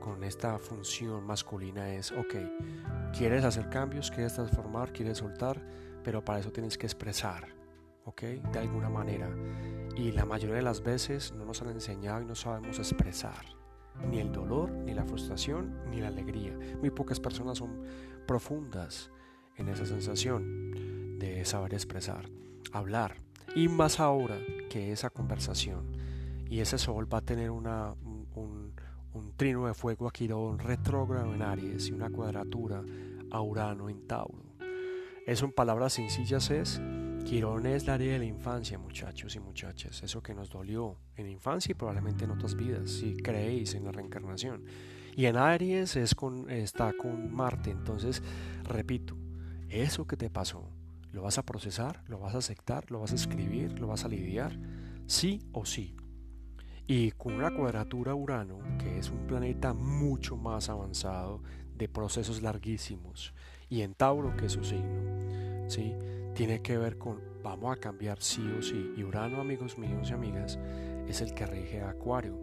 con 0.00 0.24
esta 0.24 0.58
función 0.58 1.24
masculina 1.24 1.94
es, 1.94 2.12
ok, 2.12 2.34
quieres 3.16 3.44
hacer 3.44 3.68
cambios, 3.70 4.10
quieres 4.10 4.34
transformar, 4.34 4.92
quieres 4.92 5.18
soltar, 5.18 5.60
pero 6.02 6.24
para 6.24 6.40
eso 6.40 6.50
tienes 6.50 6.78
que 6.78 6.86
expresar, 6.86 7.48
ok, 8.04 8.22
de 8.22 8.58
alguna 8.58 8.88
manera. 8.88 9.28
Y 9.98 10.12
la 10.12 10.24
mayoría 10.24 10.54
de 10.54 10.62
las 10.62 10.84
veces 10.84 11.32
no 11.32 11.44
nos 11.44 11.60
han 11.60 11.70
enseñado 11.70 12.22
y 12.22 12.24
no 12.24 12.36
sabemos 12.36 12.78
expresar 12.78 13.44
ni 14.08 14.20
el 14.20 14.30
dolor, 14.30 14.70
ni 14.70 14.94
la 14.94 15.04
frustración, 15.04 15.74
ni 15.90 16.00
la 16.00 16.06
alegría. 16.06 16.56
Muy 16.78 16.90
pocas 16.90 17.18
personas 17.18 17.58
son 17.58 17.82
profundas 18.24 19.10
en 19.56 19.68
esa 19.68 19.84
sensación 19.84 21.18
de 21.18 21.44
saber 21.44 21.74
expresar, 21.74 22.30
hablar. 22.70 23.16
Y 23.56 23.66
más 23.66 23.98
ahora 23.98 24.38
que 24.70 24.92
esa 24.92 25.10
conversación 25.10 25.96
y 26.48 26.60
ese 26.60 26.78
sol 26.78 27.12
va 27.12 27.18
a 27.18 27.22
tener 27.22 27.50
una, 27.50 27.92
un, 28.36 28.72
trino 29.36 29.66
de 29.66 29.74
fuego 29.74 30.06
a 30.06 30.12
Quirón 30.12 30.60
retrógrado 30.60 31.34
en 31.34 31.42
Aries 31.42 31.88
y 31.88 31.92
una 31.92 32.08
cuadratura 32.08 32.84
a 33.32 33.40
Urano 33.40 33.88
en 33.88 34.06
Tauro. 34.06 34.44
Eso 35.26 35.44
en 35.44 35.52
palabras 35.52 35.94
sencillas 35.94 36.50
es 36.50 36.80
Quirón 37.28 37.66
es 37.66 37.86
la 37.86 37.92
área 37.92 38.14
de 38.14 38.20
la 38.20 38.24
infancia, 38.24 38.78
muchachos 38.78 39.36
y 39.36 39.38
muchachas, 39.38 40.02
eso 40.02 40.22
que 40.22 40.32
nos 40.32 40.48
dolió 40.48 40.96
en 41.14 41.28
infancia 41.28 41.72
y 41.72 41.74
probablemente 41.74 42.24
en 42.24 42.30
otras 42.30 42.54
vidas, 42.54 42.88
si 42.88 43.18
creéis 43.18 43.74
en 43.74 43.84
la 43.84 43.92
reencarnación. 43.92 44.64
Y 45.14 45.26
en 45.26 45.36
Aries 45.36 45.94
es 45.96 46.14
con, 46.14 46.48
está 46.48 46.94
con 46.94 47.30
Marte, 47.30 47.70
entonces, 47.70 48.22
repito, 48.64 49.14
eso 49.68 50.06
que 50.06 50.16
te 50.16 50.30
pasó, 50.30 50.70
¿lo 51.12 51.20
vas 51.20 51.36
a 51.36 51.44
procesar? 51.44 52.02
¿Lo 52.08 52.18
vas 52.18 52.34
a 52.34 52.38
aceptar? 52.38 52.90
¿Lo 52.90 53.00
vas 53.00 53.12
a 53.12 53.16
escribir? 53.16 53.78
¿Lo 53.78 53.88
vas 53.88 54.06
a 54.06 54.08
lidiar? 54.08 54.58
Sí 55.04 55.42
o 55.52 55.66
sí. 55.66 55.96
Y 56.86 57.10
con 57.10 57.34
una 57.34 57.54
cuadratura 57.54 58.14
Urano, 58.14 58.58
que 58.78 58.96
es 58.98 59.10
un 59.10 59.26
planeta 59.26 59.74
mucho 59.74 60.38
más 60.38 60.70
avanzado, 60.70 61.42
de 61.76 61.90
procesos 61.90 62.40
larguísimos, 62.40 63.34
y 63.68 63.82
en 63.82 63.92
Tauro, 63.92 64.34
que 64.34 64.46
es 64.46 64.52
su 64.52 64.64
signo, 64.64 65.68
¿sí? 65.68 65.94
Tiene 66.38 66.62
que 66.62 66.78
ver 66.78 66.98
con 66.98 67.20
vamos 67.42 67.76
a 67.76 67.80
cambiar 67.80 68.22
sí 68.22 68.48
o 68.56 68.62
sí. 68.62 68.92
Y 68.96 69.02
Urano, 69.02 69.40
amigos 69.40 69.76
míos 69.76 70.08
y 70.08 70.12
amigas, 70.12 70.56
es 71.08 71.20
el 71.20 71.34
que 71.34 71.44
rige 71.46 71.80
a 71.80 71.90
Acuario. 71.90 72.38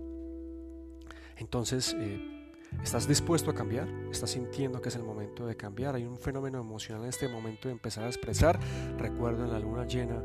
Entonces, 1.37 1.95
eh, 1.97 2.51
¿estás 2.83 3.07
dispuesto 3.07 3.51
a 3.51 3.55
cambiar? 3.55 3.87
¿Estás 4.11 4.31
sintiendo 4.31 4.81
que 4.81 4.89
es 4.89 4.97
el 4.97 5.03
momento 5.03 5.47
de 5.47 5.55
cambiar? 5.55 5.95
Hay 5.95 6.03
un 6.03 6.17
fenómeno 6.17 6.59
emocional 6.59 7.03
en 7.03 7.09
este 7.09 7.29
momento 7.29 7.69
de 7.69 7.71
empezar 7.71 8.03
a 8.03 8.07
expresar. 8.07 8.59
Recuerden 8.97 9.49
la 9.49 9.59
luna 9.59 9.87
llena 9.87 10.21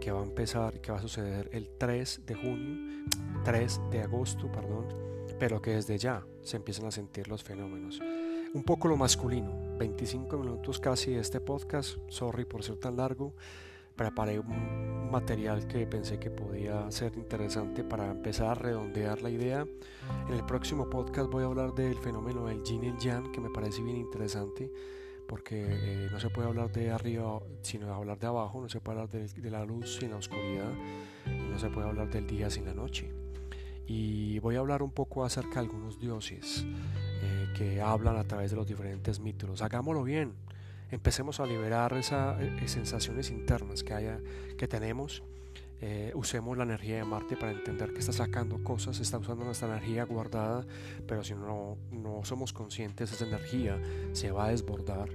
que 0.00 0.10
va 0.10 0.18
a 0.18 0.24
empezar, 0.24 0.80
que 0.80 0.90
va 0.90 0.98
a 0.98 1.02
suceder 1.02 1.50
el 1.52 1.70
3 1.78 2.22
de 2.26 2.34
junio, 2.34 3.04
3 3.44 3.80
de 3.92 4.00
agosto, 4.00 4.50
perdón, 4.50 4.88
pero 5.38 5.62
que 5.62 5.70
desde 5.70 5.98
ya 5.98 6.26
se 6.42 6.56
empiezan 6.56 6.86
a 6.86 6.90
sentir 6.90 7.28
los 7.28 7.44
fenómenos. 7.44 8.00
un 8.54 8.64
poco 8.64 8.88
lo 8.88 8.96
masculino. 8.96 9.63
25 9.78 10.38
minutos 10.38 10.78
casi 10.80 11.12
de 11.12 11.20
este 11.20 11.40
podcast, 11.40 11.98
sorry 12.08 12.44
por 12.44 12.62
ser 12.62 12.76
tan 12.76 12.96
largo. 12.96 13.34
Preparé 13.96 14.40
un 14.40 15.10
material 15.10 15.66
que 15.66 15.86
pensé 15.86 16.18
que 16.18 16.30
podía 16.30 16.90
ser 16.90 17.16
interesante 17.16 17.84
para 17.84 18.10
empezar 18.10 18.48
a 18.48 18.54
redondear 18.54 19.22
la 19.22 19.30
idea. 19.30 19.66
En 20.28 20.34
el 20.34 20.44
próximo 20.44 20.90
podcast 20.90 21.30
voy 21.30 21.44
a 21.44 21.46
hablar 21.46 21.74
del 21.74 21.96
fenómeno 21.96 22.46
del 22.46 22.62
yin 22.64 22.84
y 22.84 22.88
el 22.88 22.98
yang, 22.98 23.30
que 23.30 23.40
me 23.40 23.50
parece 23.50 23.82
bien 23.82 23.96
interesante 23.96 24.70
porque 25.26 25.64
eh, 25.68 26.08
no 26.10 26.20
se 26.20 26.28
puede 26.28 26.48
hablar 26.48 26.70
de 26.70 26.90
arriba 26.90 27.40
sino 27.62 27.92
hablar 27.94 28.18
de 28.18 28.26
abajo, 28.26 28.60
no 28.60 28.68
se 28.68 28.80
puede 28.80 29.00
hablar 29.00 29.10
de, 29.10 29.50
la 29.50 29.64
luz 29.64 29.96
sin 29.96 30.10
la 30.10 30.16
oscuridad, 30.16 30.70
no 31.26 31.58
se 31.58 31.70
puede 31.70 31.88
hablar 31.88 32.10
del 32.10 32.26
día 32.26 32.50
sin 32.50 32.66
la 32.66 32.74
noche. 32.74 33.10
Y 33.86 34.38
voy 34.40 34.56
a 34.56 34.60
hablar 34.60 34.82
un 34.82 34.90
poco 34.90 35.24
acerca 35.24 35.54
de 35.54 35.60
algunos 35.60 35.98
dioses 35.98 36.66
eh, 37.24 37.48
que 37.56 37.80
hablan 37.80 38.16
a 38.16 38.24
través 38.24 38.50
de 38.50 38.56
los 38.56 38.66
diferentes 38.66 39.18
mitos. 39.20 39.62
Hagámoslo 39.62 40.02
bien, 40.02 40.34
empecemos 40.90 41.40
a 41.40 41.46
liberar 41.46 41.94
esas 41.94 42.40
eh, 42.40 42.68
sensaciones 42.68 43.30
internas 43.30 43.82
que, 43.82 43.94
haya, 43.94 44.20
que 44.58 44.68
tenemos 44.68 45.22
eh, 45.86 46.12
usemos 46.14 46.56
la 46.56 46.64
energía 46.64 46.96
de 46.96 47.04
Marte 47.04 47.36
para 47.36 47.52
entender 47.52 47.92
que 47.92 47.98
está 47.98 48.10
sacando 48.10 48.64
cosas, 48.64 49.00
está 49.00 49.18
usando 49.18 49.44
nuestra 49.44 49.68
energía 49.68 50.04
guardada, 50.04 50.64
pero 51.06 51.22
si 51.22 51.34
no, 51.34 51.76
no 51.90 52.24
somos 52.24 52.54
conscientes, 52.54 53.12
esa 53.12 53.26
energía 53.26 53.78
se 54.12 54.30
va 54.30 54.46
a 54.46 54.48
desbordar. 54.48 55.10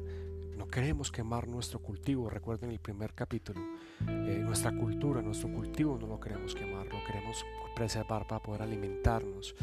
No 0.57 0.67
queremos 0.67 1.11
quemar 1.11 1.47
nuestro 1.47 1.79
cultivo, 1.79 2.29
recuerden 2.29 2.69
el 2.69 2.77
primer 2.77 3.15
capítulo, 3.15 3.61
eh, 4.07 4.41
nuestra 4.43 4.71
cultura, 4.71 5.23
nuestro 5.23 5.51
cultivo 5.51 5.97
no 5.99 6.05
lo 6.05 6.19
queremos 6.19 6.53
quemar, 6.53 6.85
lo 6.85 7.03
queremos 7.03 7.43
preservar 7.75 8.27
para 8.27 8.43
poder 8.43 8.61
alimentarnos. 8.61 9.55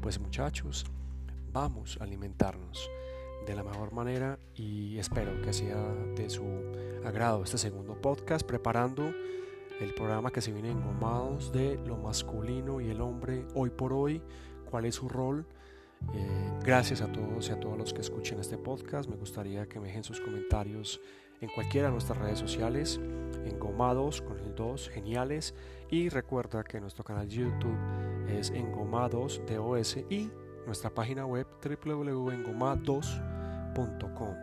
Pues 0.00 0.18
muchachos, 0.18 0.86
vamos 1.54 1.96
a 2.00 2.04
alimentarnos 2.04 2.90
de 3.46 3.54
la 3.54 3.62
mejor 3.62 3.92
manera 3.92 4.40
y 4.56 4.98
espero 4.98 5.40
que 5.40 5.52
sea 5.52 5.80
de 6.16 6.28
su 6.28 6.44
agrado 7.04 7.44
este 7.44 7.58
segundo 7.58 7.94
podcast 7.94 8.44
preparando 8.44 9.12
el 9.80 9.94
programa 9.94 10.32
que 10.32 10.40
se 10.40 10.52
viene 10.52 10.72
engomados 10.72 11.52
de 11.52 11.78
lo 11.86 11.96
masculino 11.96 12.80
y 12.80 12.90
el 12.90 13.00
hombre 13.00 13.46
hoy 13.54 13.70
por 13.70 13.92
hoy, 13.92 14.20
cuál 14.68 14.84
es 14.84 14.96
su 14.96 15.08
rol. 15.08 15.46
Eh, 16.12 16.50
gracias 16.64 17.00
a 17.00 17.10
todos 17.12 17.48
y 17.48 17.52
a 17.52 17.60
todos 17.60 17.78
los 17.78 17.94
que 17.94 18.00
escuchen 18.00 18.40
este 18.40 18.58
podcast. 18.58 19.08
Me 19.08 19.16
gustaría 19.16 19.66
que 19.68 19.78
me 19.78 19.86
dejen 19.86 20.02
sus 20.02 20.20
comentarios 20.20 21.00
en 21.40 21.50
cualquiera 21.50 21.86
de 21.86 21.92
nuestras 21.92 22.18
redes 22.18 22.40
sociales, 22.40 23.00
engomados 23.44 24.22
con 24.22 24.38
el 24.40 24.54
2, 24.54 24.88
geniales. 24.88 25.54
Y 25.88 26.08
recuerda 26.08 26.64
que 26.64 26.80
nuestro 26.80 27.04
canal 27.04 27.28
de 27.28 27.36
YouTube 27.36 27.78
es 28.28 28.50
engomados 28.50 29.40
DOS 29.46 29.98
y 30.10 30.30
nuestra 30.66 30.90
página 30.90 31.26
web 31.26 31.46
www.engomados.com. 31.62 34.34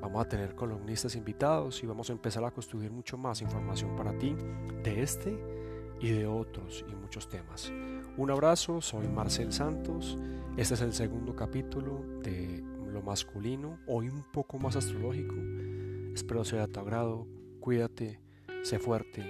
Vamos 0.00 0.24
a 0.24 0.28
tener 0.28 0.54
columnistas 0.54 1.16
invitados 1.16 1.82
y 1.82 1.86
vamos 1.86 2.10
a 2.10 2.12
empezar 2.12 2.44
a 2.44 2.50
construir 2.50 2.90
mucho 2.90 3.18
más 3.18 3.42
información 3.42 3.96
para 3.96 4.16
ti 4.16 4.36
de 4.82 5.02
este 5.02 5.38
y 6.00 6.10
de 6.10 6.26
otros 6.26 6.84
y 6.88 6.94
muchos 6.94 7.28
temas. 7.28 7.72
Un 8.16 8.30
abrazo, 8.30 8.80
soy 8.80 9.08
Marcel 9.08 9.52
Santos. 9.52 10.16
Este 10.56 10.74
es 10.74 10.80
el 10.80 10.92
segundo 10.92 11.34
capítulo 11.34 12.04
de 12.22 12.62
lo 12.92 13.02
masculino, 13.02 13.78
hoy 13.86 14.08
un 14.08 14.24
poco 14.32 14.58
más 14.58 14.76
astrológico. 14.76 15.34
Espero 16.14 16.44
sea 16.44 16.66
de 16.66 16.72
tu 16.72 16.80
agrado. 16.80 17.26
Cuídate, 17.60 18.20
sé 18.62 18.78
fuerte 18.78 19.24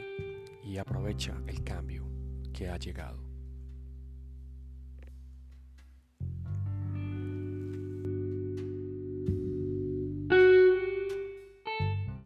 y 0.64 0.78
aprovecha 0.78 1.40
el 1.46 1.62
cambio 1.64 2.04
que 2.52 2.68
ha 2.68 2.78
llegado. 2.78 3.27